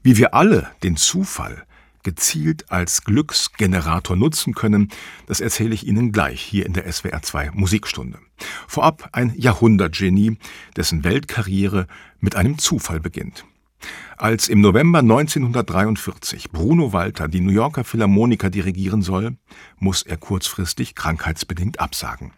Wie 0.05 0.17
wir 0.17 0.33
alle 0.33 0.69
den 0.85 0.97
Zufall 0.97 1.65
gezielt 2.05 2.71
als 2.71 3.03
Glücksgenerator 3.03 4.15
nutzen 4.15 4.55
können, 4.55 4.91
das 5.27 5.41
erzähle 5.41 5.75
ich 5.75 5.89
Ihnen 5.89 6.13
gleich 6.13 6.41
hier 6.41 6.65
in 6.65 6.73
der 6.73 6.91
SWR 6.91 7.21
2 7.21 7.51
Musikstunde. 7.53 8.21
Vorab 8.69 9.09
ein 9.11 9.35
Jahrhundertgenie, 9.37 10.39
dessen 10.77 11.03
Weltkarriere 11.03 11.89
mit 12.21 12.37
einem 12.37 12.59
Zufall 12.59 13.01
beginnt. 13.01 13.45
Als 14.17 14.49
im 14.49 14.61
November 14.61 15.01
1943 15.01 16.53
Bruno 16.53 16.93
Walter 16.93 17.27
die 17.27 17.41
New 17.41 17.53
Yorker 17.53 17.83
Philharmoniker 17.83 18.51
dirigieren 18.51 19.03
soll, 19.03 19.37
muss 19.79 20.03
er 20.03 20.17
kurzfristig 20.17 20.95
krankheitsbedingt 20.95 21.81
absagen. 21.81 22.31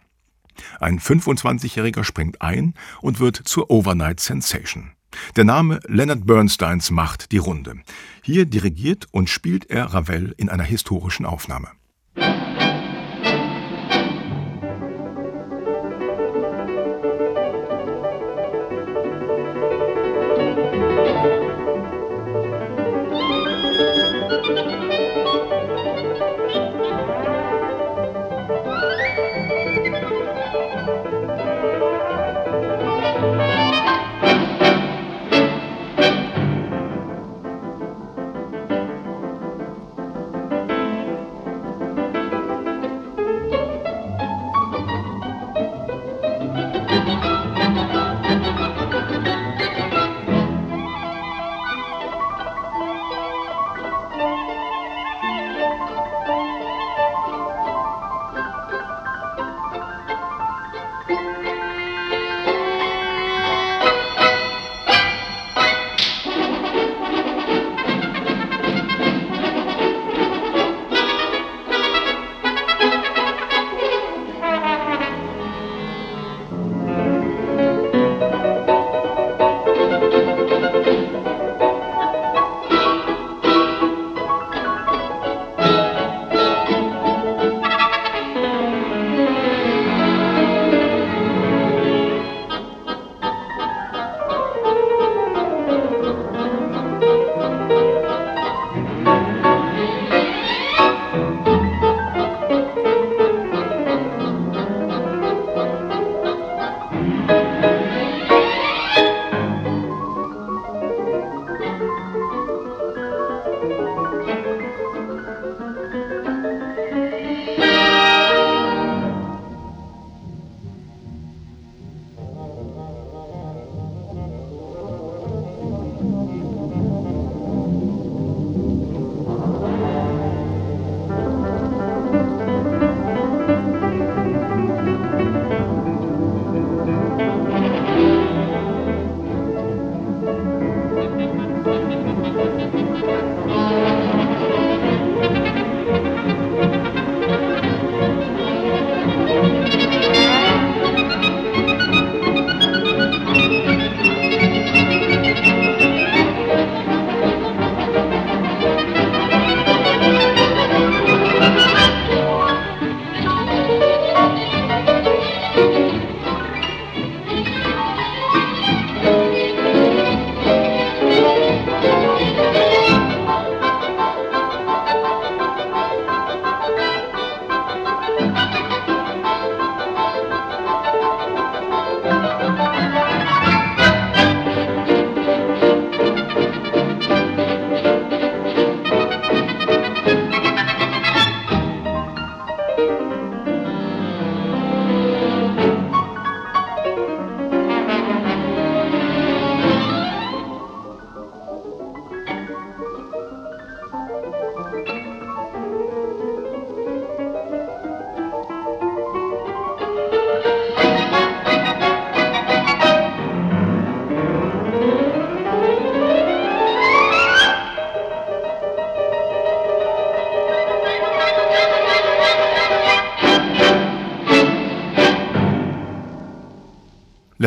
Ein 0.79 0.99
25-Jähriger 0.99 2.03
springt 2.03 2.41
ein 2.41 2.73
und 3.01 3.19
wird 3.19 3.35
zur 3.35 3.69
Overnight 3.69 4.19
Sensation. 4.19 4.91
Der 5.35 5.43
Name 5.43 5.79
Leonard 5.87 6.25
Bernsteins 6.25 6.91
macht 6.91 7.31
die 7.31 7.37
Runde. 7.37 7.75
Hier 8.21 8.45
dirigiert 8.45 9.07
und 9.11 9.29
spielt 9.29 9.69
er 9.69 9.85
Ravel 9.85 10.33
in 10.37 10.49
einer 10.49 10.63
historischen 10.63 11.25
Aufnahme. 11.25 11.69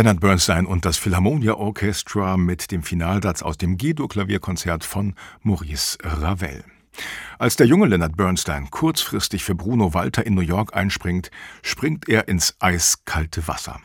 Leonard 0.03 0.19
Bernstein 0.19 0.67
und 0.67 0.85
das 0.85 0.97
Philharmonia 0.97 1.55
Orchestra 1.55 2.37
mit 2.37 2.73
dem 2.73 2.83
Finalsatz 2.83 3.41
aus 3.41 3.57
dem 3.57 3.77
G-Dur-Klavierkonzert 3.77 4.83
von 4.83 5.15
Maurice 5.43 5.97
Ravel. 6.03 6.65
Als 7.39 7.55
der 7.55 7.69
junge 7.69 7.87
Leonard 7.87 8.17
Bernstein 8.17 8.69
kurzfristig 8.69 9.45
für 9.45 9.55
Bruno 9.55 9.95
Walter 9.95 10.27
in 10.27 10.35
New 10.35 10.41
York 10.41 10.75
einspringt, 10.75 11.31
springt 11.63 12.09
er 12.09 12.27
ins 12.27 12.57
eiskalte 12.59 13.47
Wasser. 13.47 13.79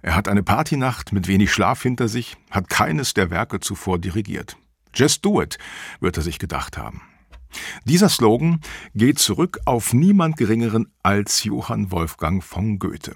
Er 0.00 0.16
hat 0.16 0.28
eine 0.28 0.42
Partynacht 0.42 1.12
mit 1.12 1.28
wenig 1.28 1.52
Schlaf 1.52 1.82
hinter 1.82 2.08
sich, 2.08 2.38
hat 2.50 2.70
keines 2.70 3.12
der 3.12 3.28
Werke 3.28 3.60
zuvor 3.60 3.98
dirigiert. 3.98 4.56
Just 4.94 5.26
do 5.26 5.42
it, 5.42 5.58
wird 6.00 6.16
er 6.16 6.22
sich 6.22 6.38
gedacht 6.38 6.78
haben. 6.78 7.02
Dieser 7.84 8.08
Slogan 8.08 8.60
geht 8.94 9.18
zurück 9.18 9.58
auf 9.64 9.92
niemand 9.92 10.36
Geringeren 10.36 10.92
als 11.02 11.44
Johann 11.44 11.90
Wolfgang 11.90 12.42
von 12.42 12.78
Goethe. 12.78 13.14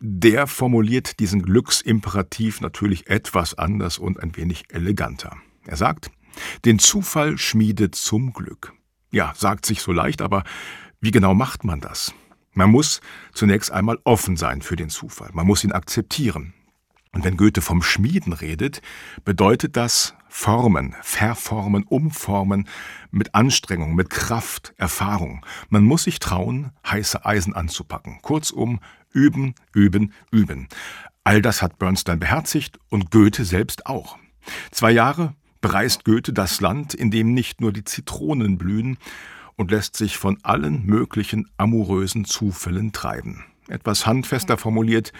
Der 0.00 0.46
formuliert 0.46 1.20
diesen 1.20 1.42
Glücksimperativ 1.42 2.60
natürlich 2.60 3.08
etwas 3.08 3.54
anders 3.56 3.98
und 3.98 4.20
ein 4.20 4.36
wenig 4.36 4.64
eleganter. 4.68 5.36
Er 5.66 5.76
sagt, 5.76 6.10
den 6.64 6.78
Zufall 6.78 7.38
schmiedet 7.38 7.94
zum 7.94 8.32
Glück. 8.32 8.72
Ja, 9.10 9.32
sagt 9.36 9.66
sich 9.66 9.80
so 9.80 9.92
leicht, 9.92 10.22
aber 10.22 10.44
wie 11.00 11.10
genau 11.10 11.34
macht 11.34 11.64
man 11.64 11.80
das? 11.80 12.14
Man 12.52 12.70
muss 12.70 13.00
zunächst 13.32 13.70
einmal 13.72 13.98
offen 14.04 14.36
sein 14.36 14.62
für 14.62 14.76
den 14.76 14.88
Zufall. 14.88 15.30
Man 15.32 15.46
muss 15.46 15.64
ihn 15.64 15.72
akzeptieren. 15.72 16.54
Und 17.14 17.24
wenn 17.24 17.36
Goethe 17.36 17.62
vom 17.62 17.80
Schmieden 17.80 18.32
redet, 18.32 18.82
bedeutet 19.24 19.76
das 19.76 20.14
formen, 20.28 20.96
verformen, 21.00 21.84
umformen, 21.84 22.68
mit 23.12 23.36
Anstrengung, 23.36 23.94
mit 23.94 24.10
Kraft, 24.10 24.74
Erfahrung. 24.76 25.46
Man 25.68 25.84
muss 25.84 26.02
sich 26.04 26.18
trauen, 26.18 26.72
heiße 26.84 27.24
Eisen 27.24 27.54
anzupacken. 27.54 28.18
Kurzum, 28.20 28.80
üben, 29.12 29.54
üben, 29.72 30.12
üben. 30.32 30.68
All 31.22 31.40
das 31.40 31.62
hat 31.62 31.78
Bernstein 31.78 32.18
beherzigt 32.18 32.80
und 32.90 33.12
Goethe 33.12 33.44
selbst 33.44 33.86
auch. 33.86 34.18
Zwei 34.72 34.90
Jahre 34.90 35.34
bereist 35.60 36.04
Goethe 36.04 36.32
das 36.32 36.60
Land, 36.60 36.94
in 36.94 37.12
dem 37.12 37.32
nicht 37.32 37.60
nur 37.60 37.72
die 37.72 37.84
Zitronen 37.84 38.58
blühen, 38.58 38.98
und 39.56 39.70
lässt 39.70 39.96
sich 39.96 40.18
von 40.18 40.38
allen 40.42 40.84
möglichen 40.84 41.48
amorösen 41.58 42.24
Zufällen 42.24 42.90
treiben. 42.90 43.44
Etwas 43.68 44.04
handfester 44.04 44.58
formuliert, 44.58 45.12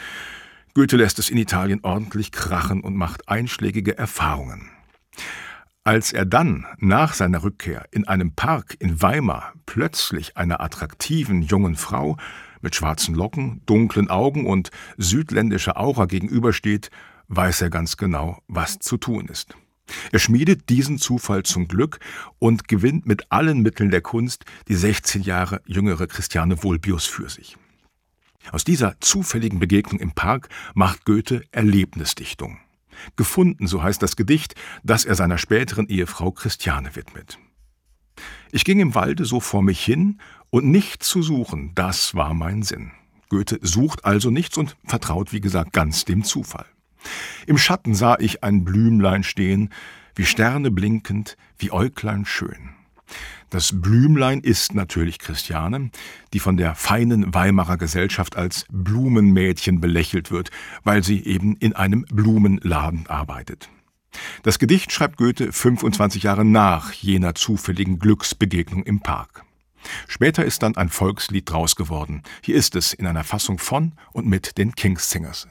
Goethe 0.74 0.96
lässt 0.96 1.20
es 1.20 1.30
in 1.30 1.38
Italien 1.38 1.80
ordentlich 1.84 2.32
krachen 2.32 2.80
und 2.80 2.96
macht 2.96 3.28
einschlägige 3.28 3.96
Erfahrungen. 3.96 4.70
Als 5.84 6.12
er 6.12 6.24
dann 6.24 6.66
nach 6.78 7.14
seiner 7.14 7.44
Rückkehr 7.44 7.86
in 7.92 8.08
einem 8.08 8.32
Park 8.32 8.74
in 8.80 9.00
Weimar 9.00 9.52
plötzlich 9.66 10.36
einer 10.36 10.60
attraktiven 10.60 11.42
jungen 11.42 11.76
Frau 11.76 12.16
mit 12.60 12.74
schwarzen 12.74 13.14
Locken, 13.14 13.62
dunklen 13.66 14.10
Augen 14.10 14.46
und 14.46 14.70
südländischer 14.96 15.78
Aura 15.78 16.06
gegenübersteht, 16.06 16.90
weiß 17.28 17.62
er 17.62 17.70
ganz 17.70 17.96
genau, 17.96 18.42
was 18.48 18.80
zu 18.80 18.96
tun 18.96 19.28
ist. 19.28 19.54
Er 20.10 20.18
schmiedet 20.18 20.70
diesen 20.70 20.98
Zufall 20.98 21.44
zum 21.44 21.68
Glück 21.68 22.00
und 22.40 22.66
gewinnt 22.66 23.06
mit 23.06 23.30
allen 23.30 23.60
Mitteln 23.60 23.90
der 23.90 24.00
Kunst 24.00 24.44
die 24.66 24.74
16 24.74 25.22
Jahre 25.22 25.60
jüngere 25.66 26.08
Christiane 26.08 26.64
Vulpius 26.64 27.06
für 27.06 27.28
sich. 27.28 27.56
Aus 28.52 28.64
dieser 28.64 29.00
zufälligen 29.00 29.58
Begegnung 29.58 30.00
im 30.00 30.12
Park 30.12 30.48
macht 30.74 31.04
Goethe 31.04 31.42
Erlebnisdichtung. 31.50 32.58
Gefunden, 33.16 33.66
so 33.66 33.82
heißt 33.82 34.02
das 34.02 34.16
Gedicht, 34.16 34.54
das 34.82 35.04
er 35.04 35.14
seiner 35.14 35.38
späteren 35.38 35.88
Ehefrau 35.88 36.30
Christiane 36.30 36.94
widmet. 36.94 37.38
Ich 38.52 38.64
ging 38.64 38.78
im 38.78 38.94
Walde 38.94 39.24
so 39.24 39.40
vor 39.40 39.62
mich 39.62 39.84
hin, 39.84 40.20
und 40.50 40.66
nichts 40.66 41.08
zu 41.08 41.20
suchen, 41.20 41.72
das 41.74 42.14
war 42.14 42.32
mein 42.32 42.62
Sinn. 42.62 42.92
Goethe 43.28 43.58
sucht 43.60 44.04
also 44.04 44.30
nichts 44.30 44.56
und 44.56 44.76
vertraut, 44.84 45.32
wie 45.32 45.40
gesagt, 45.40 45.72
ganz 45.72 46.04
dem 46.04 46.22
Zufall. 46.22 46.66
Im 47.46 47.58
Schatten 47.58 47.96
sah 47.96 48.16
ich 48.20 48.44
ein 48.44 48.64
Blümlein 48.64 49.24
stehen, 49.24 49.70
wie 50.14 50.24
Sterne 50.24 50.70
blinkend, 50.70 51.36
wie 51.58 51.72
Äuglein 51.72 52.24
schön. 52.24 52.70
Das 53.50 53.80
Blümlein 53.80 54.40
ist 54.40 54.74
natürlich 54.74 55.18
Christiane, 55.18 55.90
die 56.32 56.40
von 56.40 56.56
der 56.56 56.74
feinen 56.74 57.34
Weimarer 57.34 57.76
Gesellschaft 57.76 58.36
als 58.36 58.66
Blumenmädchen 58.70 59.80
belächelt 59.80 60.30
wird, 60.30 60.50
weil 60.82 61.04
sie 61.04 61.24
eben 61.24 61.56
in 61.56 61.74
einem 61.74 62.04
Blumenladen 62.10 63.06
arbeitet. 63.06 63.68
Das 64.42 64.58
Gedicht 64.58 64.92
schreibt 64.92 65.16
Goethe 65.16 65.52
25 65.52 66.22
Jahre 66.22 66.44
nach 66.44 66.92
jener 66.92 67.34
zufälligen 67.34 67.98
Glücksbegegnung 67.98 68.84
im 68.84 69.00
Park. 69.00 69.44
Später 70.08 70.44
ist 70.44 70.62
dann 70.62 70.76
ein 70.76 70.88
Volkslied 70.88 71.50
draus 71.50 71.76
geworden. 71.76 72.22
Hier 72.42 72.56
ist 72.56 72.74
es 72.74 72.92
in 72.92 73.06
einer 73.06 73.24
Fassung 73.24 73.58
von 73.58 73.92
und 74.12 74.26
mit 74.26 74.56
den 74.56 74.74
King's 74.74 75.10
Singers. 75.10 75.48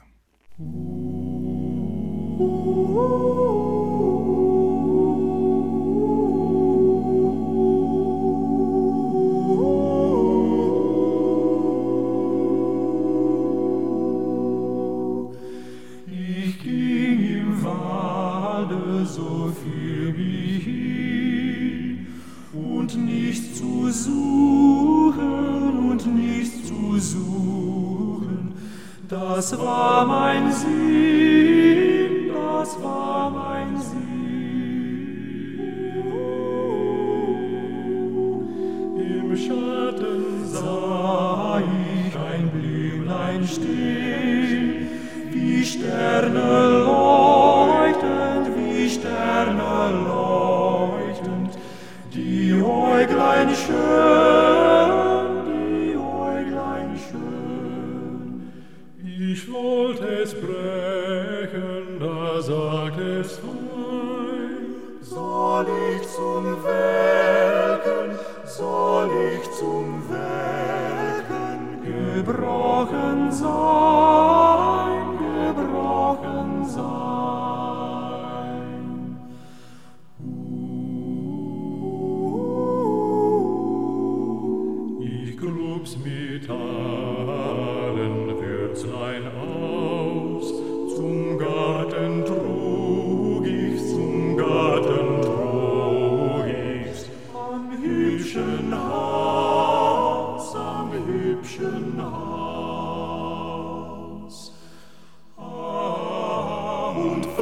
Das 29.08 29.58
war 29.58 30.06
mein 30.06 30.52
Sinn, 30.52 32.30
das 32.32 32.82
war 32.82 33.13
zum 66.14 66.62
Welken, 66.64 68.18
soll 68.44 69.10
ich 69.32 69.50
zum 69.52 70.02
Welken 70.08 71.82
gebrochen 71.82 73.32
sein, 73.32 73.93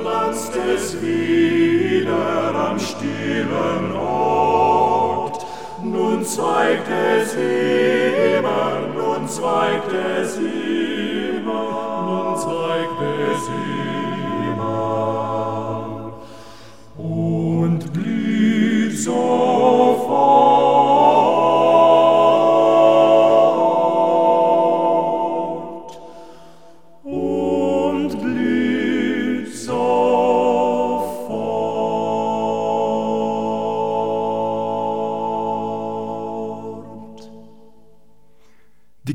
und 0.02 0.08
pflanzt 0.08 0.52
es 0.56 1.00
wieder 1.00 2.54
am 2.54 2.78
stillen 2.78 3.92
Ort, 3.96 5.46
nun 5.82 6.24
zweigt 6.24 6.88
es 6.88 7.34
immer, 7.34 8.80
nun 8.96 9.28
zweigt 9.28 9.92
es 9.92 10.36
immer, 10.36 10.81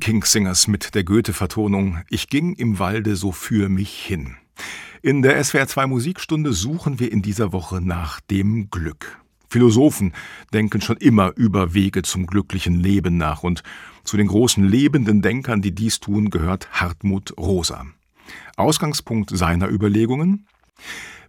Kingsingers 0.08 0.70
mit 0.70 0.96
der 0.96 1.04
Goethe-Vertonung 1.04 1.98
Ich 2.10 2.30
ging 2.30 2.54
im 2.54 2.80
Walde 2.80 3.18
so 3.18 3.34
für 3.34 3.68
mich 3.68 3.92
hin. 3.92 4.38
In 5.02 5.22
der 5.22 5.44
SWR 5.44 5.68
2 5.68 5.86
Musikstunde 5.88 6.54
suchen 6.54 7.02
wir 7.02 7.12
in 7.12 7.22
dieser 7.22 7.52
Woche 7.52 7.82
nach 7.82 8.22
dem 8.22 8.70
Glück. 8.70 9.20
Philosophen 9.50 10.14
denken 10.54 10.80
schon 10.80 10.96
immer 10.96 11.34
über 11.36 11.74
Wege 11.74 12.04
zum 12.04 12.26
glücklichen 12.26 12.80
Leben 12.80 13.18
nach 13.18 13.44
und 13.44 13.64
zu 14.06 14.16
den 14.16 14.28
großen 14.28 14.64
lebenden 14.64 15.22
Denkern, 15.22 15.62
die 15.62 15.76
dies 15.76 16.00
tun, 16.00 16.30
gehört 16.30 16.70
Hartmut 16.72 17.38
Rosa. 17.38 17.86
Ausgangspunkt 18.56 19.32
seiner 19.36 19.68
Überlegungen? 19.68 20.48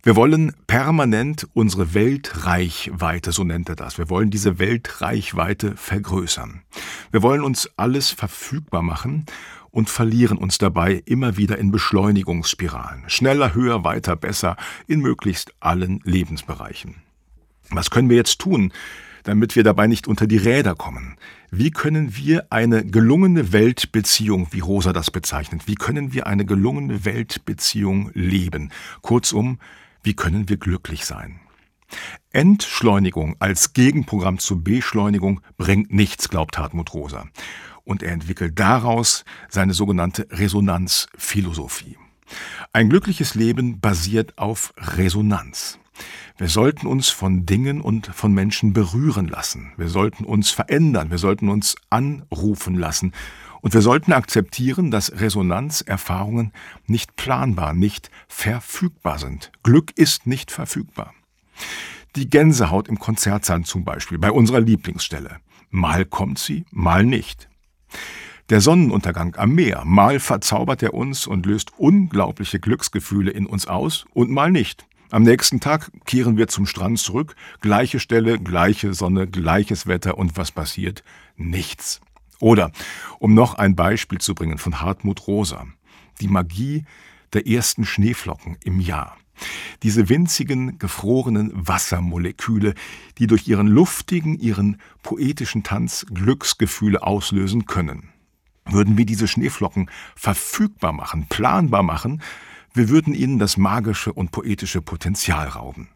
Wir 0.02 0.14
wollen 0.14 0.54
permanent 0.66 1.48
unsere 1.54 1.92
Weltreichweite, 1.92 3.32
so 3.32 3.42
nennt 3.42 3.68
er 3.68 3.76
das. 3.76 3.98
Wir 3.98 4.08
wollen 4.08 4.30
diese 4.30 4.58
Weltreichweite 4.58 5.76
vergrößern. 5.76 6.62
Wir 7.10 7.22
wollen 7.22 7.42
uns 7.42 7.68
alles 7.76 8.10
verfügbar 8.10 8.82
machen 8.82 9.26
und 9.70 9.90
verlieren 9.90 10.38
uns 10.38 10.58
dabei 10.58 11.02
immer 11.04 11.36
wieder 11.36 11.58
in 11.58 11.72
Beschleunigungsspiralen. 11.72 13.04
Schneller, 13.08 13.54
höher, 13.54 13.82
weiter, 13.84 14.14
besser 14.14 14.56
in 14.86 15.00
möglichst 15.00 15.52
allen 15.60 16.00
Lebensbereichen. 16.04 16.96
Was 17.70 17.90
können 17.90 18.08
wir 18.08 18.16
jetzt 18.16 18.38
tun, 18.38 18.72
damit 19.24 19.56
wir 19.56 19.64
dabei 19.64 19.88
nicht 19.88 20.08
unter 20.08 20.26
die 20.26 20.38
Räder 20.38 20.74
kommen? 20.74 21.16
Wie 21.50 21.70
können 21.70 22.16
wir 22.16 22.46
eine 22.50 22.84
gelungene 22.84 23.52
Weltbeziehung, 23.52 24.48
wie 24.52 24.60
Rosa 24.60 24.92
das 24.92 25.10
bezeichnet, 25.10 25.62
wie 25.66 25.74
können 25.74 26.12
wir 26.12 26.26
eine 26.26 26.44
gelungene 26.44 27.04
Weltbeziehung 27.04 28.10
leben? 28.14 28.70
Kurzum, 29.02 29.58
wie 30.08 30.14
können 30.14 30.48
wir 30.48 30.56
glücklich 30.56 31.04
sein? 31.04 31.38
Entschleunigung 32.32 33.36
als 33.40 33.74
Gegenprogramm 33.74 34.38
zur 34.38 34.64
Beschleunigung 34.64 35.42
bringt 35.58 35.92
nichts, 35.92 36.30
glaubt 36.30 36.56
Hartmut 36.56 36.94
Rosa. 36.94 37.26
Und 37.84 38.02
er 38.02 38.12
entwickelt 38.12 38.58
daraus 38.58 39.26
seine 39.50 39.74
sogenannte 39.74 40.26
Resonanzphilosophie. 40.30 41.98
Ein 42.72 42.88
glückliches 42.88 43.34
Leben 43.34 43.80
basiert 43.80 44.38
auf 44.38 44.72
Resonanz. 44.78 45.78
Wir 46.38 46.48
sollten 46.48 46.86
uns 46.86 47.10
von 47.10 47.44
Dingen 47.44 47.82
und 47.82 48.06
von 48.06 48.32
Menschen 48.32 48.72
berühren 48.72 49.28
lassen. 49.28 49.74
Wir 49.76 49.88
sollten 49.88 50.24
uns 50.24 50.50
verändern. 50.50 51.10
Wir 51.10 51.18
sollten 51.18 51.50
uns 51.50 51.74
anrufen 51.90 52.76
lassen. 52.76 53.12
Und 53.60 53.74
wir 53.74 53.82
sollten 53.82 54.12
akzeptieren, 54.12 54.90
dass 54.90 55.20
Resonanzerfahrungen 55.20 56.52
nicht 56.86 57.16
planbar, 57.16 57.74
nicht 57.74 58.10
verfügbar 58.28 59.18
sind. 59.18 59.50
Glück 59.62 59.92
ist 59.96 60.26
nicht 60.26 60.50
verfügbar. 60.50 61.14
Die 62.16 62.30
Gänsehaut 62.30 62.88
im 62.88 62.98
Konzertsaal 62.98 63.62
zum 63.64 63.84
Beispiel, 63.84 64.18
bei 64.18 64.30
unserer 64.30 64.60
Lieblingsstelle. 64.60 65.38
Mal 65.70 66.04
kommt 66.04 66.38
sie, 66.38 66.64
mal 66.70 67.04
nicht. 67.04 67.48
Der 68.48 68.62
Sonnenuntergang 68.62 69.36
am 69.36 69.54
Meer, 69.54 69.82
mal 69.84 70.20
verzaubert 70.20 70.82
er 70.82 70.94
uns 70.94 71.26
und 71.26 71.44
löst 71.44 71.72
unglaubliche 71.76 72.58
Glücksgefühle 72.58 73.30
in 73.30 73.44
uns 73.44 73.66
aus 73.66 74.06
und 74.14 74.30
mal 74.30 74.50
nicht. 74.50 74.86
Am 75.10 75.22
nächsten 75.22 75.60
Tag 75.60 75.90
kehren 76.06 76.36
wir 76.36 76.48
zum 76.48 76.66
Strand 76.66 76.98
zurück, 76.98 77.34
gleiche 77.60 78.00
Stelle, 78.00 78.38
gleiche 78.38 78.94
Sonne, 78.94 79.26
gleiches 79.26 79.86
Wetter 79.86 80.16
und 80.16 80.36
was 80.36 80.50
passiert? 80.52 81.02
Nichts. 81.36 82.00
Oder, 82.40 82.70
um 83.18 83.34
noch 83.34 83.54
ein 83.54 83.74
Beispiel 83.74 84.18
zu 84.18 84.34
bringen 84.34 84.58
von 84.58 84.80
Hartmut 84.80 85.26
Rosa, 85.26 85.66
die 86.20 86.28
Magie 86.28 86.84
der 87.32 87.46
ersten 87.46 87.84
Schneeflocken 87.84 88.56
im 88.64 88.80
Jahr. 88.80 89.16
Diese 89.82 90.08
winzigen, 90.08 90.78
gefrorenen 90.78 91.52
Wassermoleküle, 91.54 92.74
die 93.18 93.26
durch 93.26 93.46
ihren 93.46 93.68
luftigen, 93.68 94.38
ihren 94.38 94.80
poetischen 95.02 95.62
Tanz 95.62 96.06
Glücksgefühle 96.12 97.02
auslösen 97.02 97.66
können. 97.66 98.10
Würden 98.64 98.98
wir 98.98 99.06
diese 99.06 99.28
Schneeflocken 99.28 99.90
verfügbar 100.16 100.92
machen, 100.92 101.26
planbar 101.28 101.82
machen, 101.82 102.22
wir 102.74 102.88
würden 102.88 103.14
ihnen 103.14 103.38
das 103.38 103.56
magische 103.56 104.12
und 104.12 104.30
poetische 104.30 104.82
Potenzial 104.82 105.48
rauben. 105.48 105.88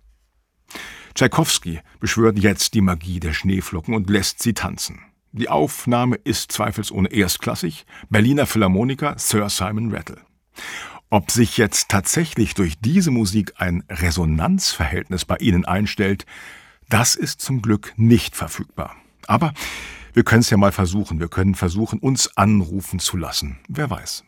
Tschaikowski 1.15 1.81
beschwört 2.01 2.39
jetzt 2.39 2.75
die 2.75 2.81
Magie 2.81 3.21
der 3.21 3.35
Schneeflocken 3.35 3.95
und 3.95 4.09
lässt 4.09 4.43
sie 4.43 4.55
tanzen. 4.55 5.01
Die 5.35 5.49
Aufnahme 5.49 6.17
ist 6.17 6.53
zweifelsohne 6.53 7.11
erstklassig. 7.11 7.87
Berliner 8.11 8.45
Philharmoniker 8.45 9.15
Sir 9.17 9.49
Simon 9.49 9.91
Rattle. 9.91 10.19
Ob 11.09 11.31
sich 11.31 11.57
jetzt 11.57 11.89
tatsächlich 11.89 12.55
durch 12.55 12.79
diese 12.81 13.11
Musik 13.11 13.55
ein 13.57 13.83
Resonanzverhältnis 13.89 15.25
bei 15.25 15.37
Ihnen 15.39 15.65
einstellt, 15.65 16.27
das 16.91 17.15
ist 17.15 17.41
zum 17.41 17.63
Glück 17.63 17.95
nicht 17.97 18.37
verfügbar. 18.37 18.95
Aber 19.27 19.55
wir 20.13 20.23
können 20.23 20.41
es 20.41 20.51
ja 20.51 20.59
mal 20.59 20.73
versuchen. 20.73 21.19
Wir 21.19 21.29
können 21.29 21.55
versuchen, 21.55 21.99
uns 21.99 22.37
anrufen 22.37 22.99
zu 22.99 23.17
lassen. 23.17 23.59
Wer 23.69 23.89
weiß. 23.89 24.25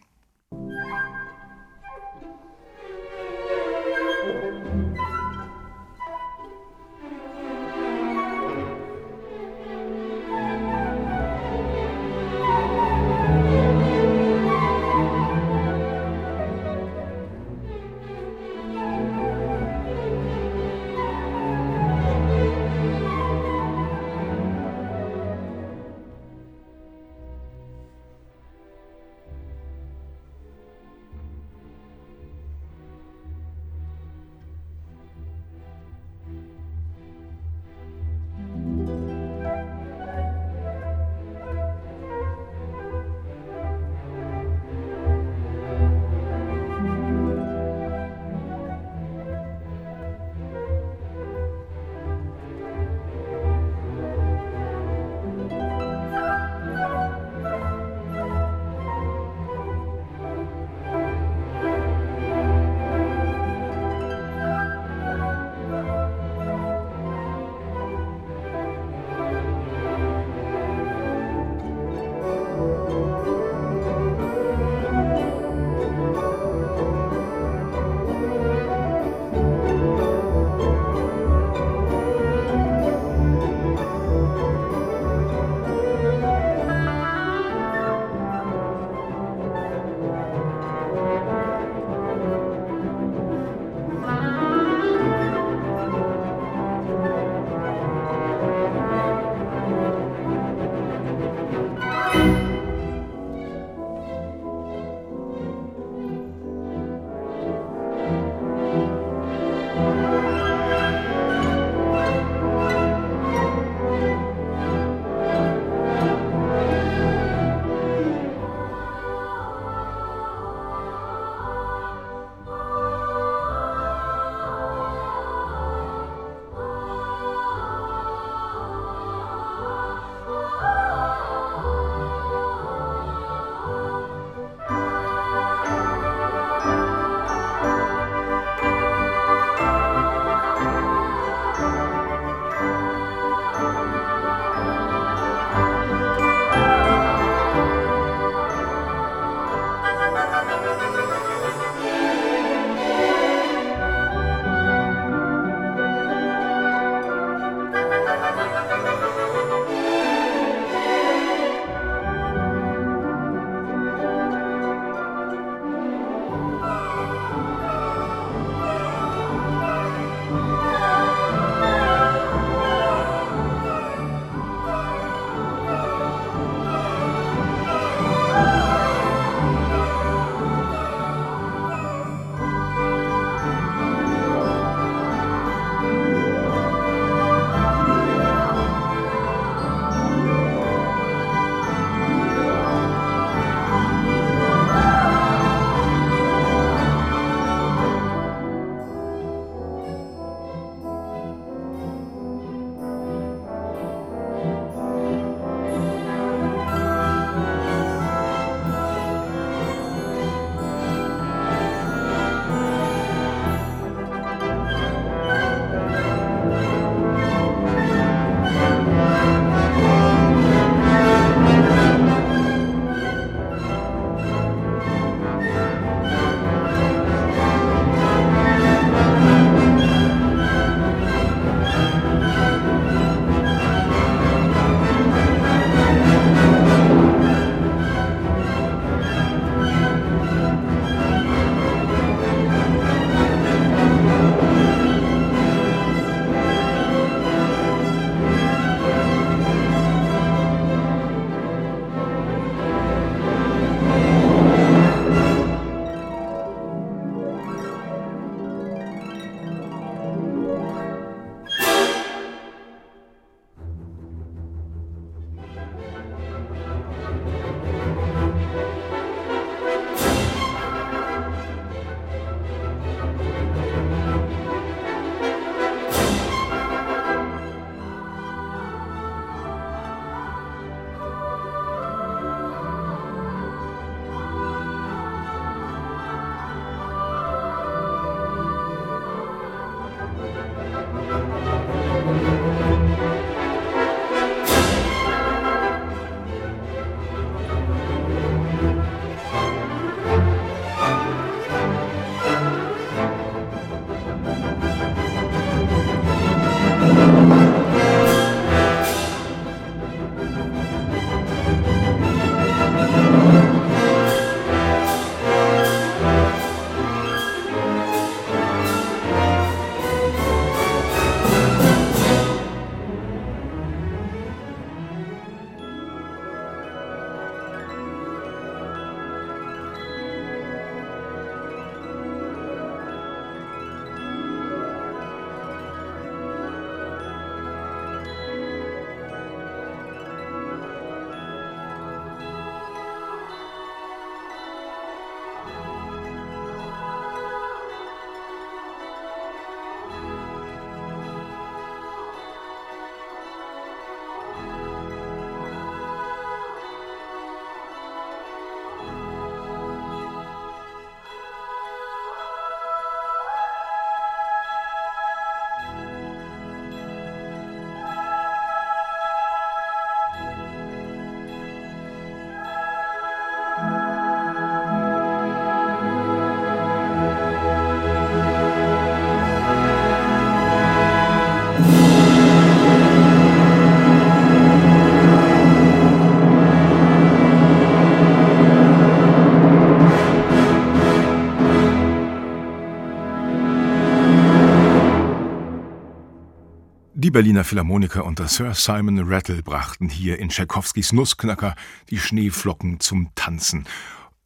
Berliner 397.14 397.44
Philharmoniker 397.44 398.04
unter 398.04 398.26
Sir 398.26 398.54
Simon 398.54 398.98
Rattle 398.98 399.40
brachten 399.40 399.88
hier 399.88 400.18
in 400.18 400.30
Tschaikowskis 400.30 400.92
Nussknacker 400.92 401.54
die 401.90 402.00
Schneeflocken 402.00 402.80
zum 402.80 403.10
Tanzen 403.14 403.66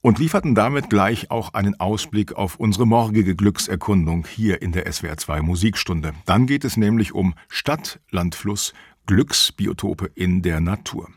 und 0.01 0.19
lieferten 0.19 0.55
damit 0.55 0.89
gleich 0.89 1.31
auch 1.31 1.53
einen 1.53 1.79
Ausblick 1.79 2.33
auf 2.33 2.57
unsere 2.57 2.87
morgige 2.87 3.37
Glückserkundung 3.37 4.27
hier 4.27 4.63
in 4.63 4.73
der 4.73 4.91
SWR 4.91 5.19
2 5.19 5.43
Musikstunde. 5.43 6.15
Dann 6.25 6.47
geht 6.47 6.65
es 6.65 6.79
nämlich 6.79 7.13
um 7.13 7.35
Stadt, 7.51 8.01
Land, 8.11 8.35
Fluss, 8.35 8.73
Glücksbiotope 9.07 10.11
in 10.15 10.41
der 10.41 10.61
Natur. 10.61 11.11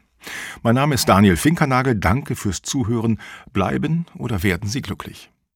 Mein 0.63 0.75
Name 0.75 0.95
ist 0.95 1.07
Daniel 1.07 1.37
Finkernagel. 1.37 1.95
Danke 1.95 2.35
fürs 2.35 2.61
Zuhören. 2.63 3.17
Bleiben 3.53 4.07
oder 4.17 4.43
werden 4.43 4.67
Sie 4.67 4.81
glücklich. 4.81 5.30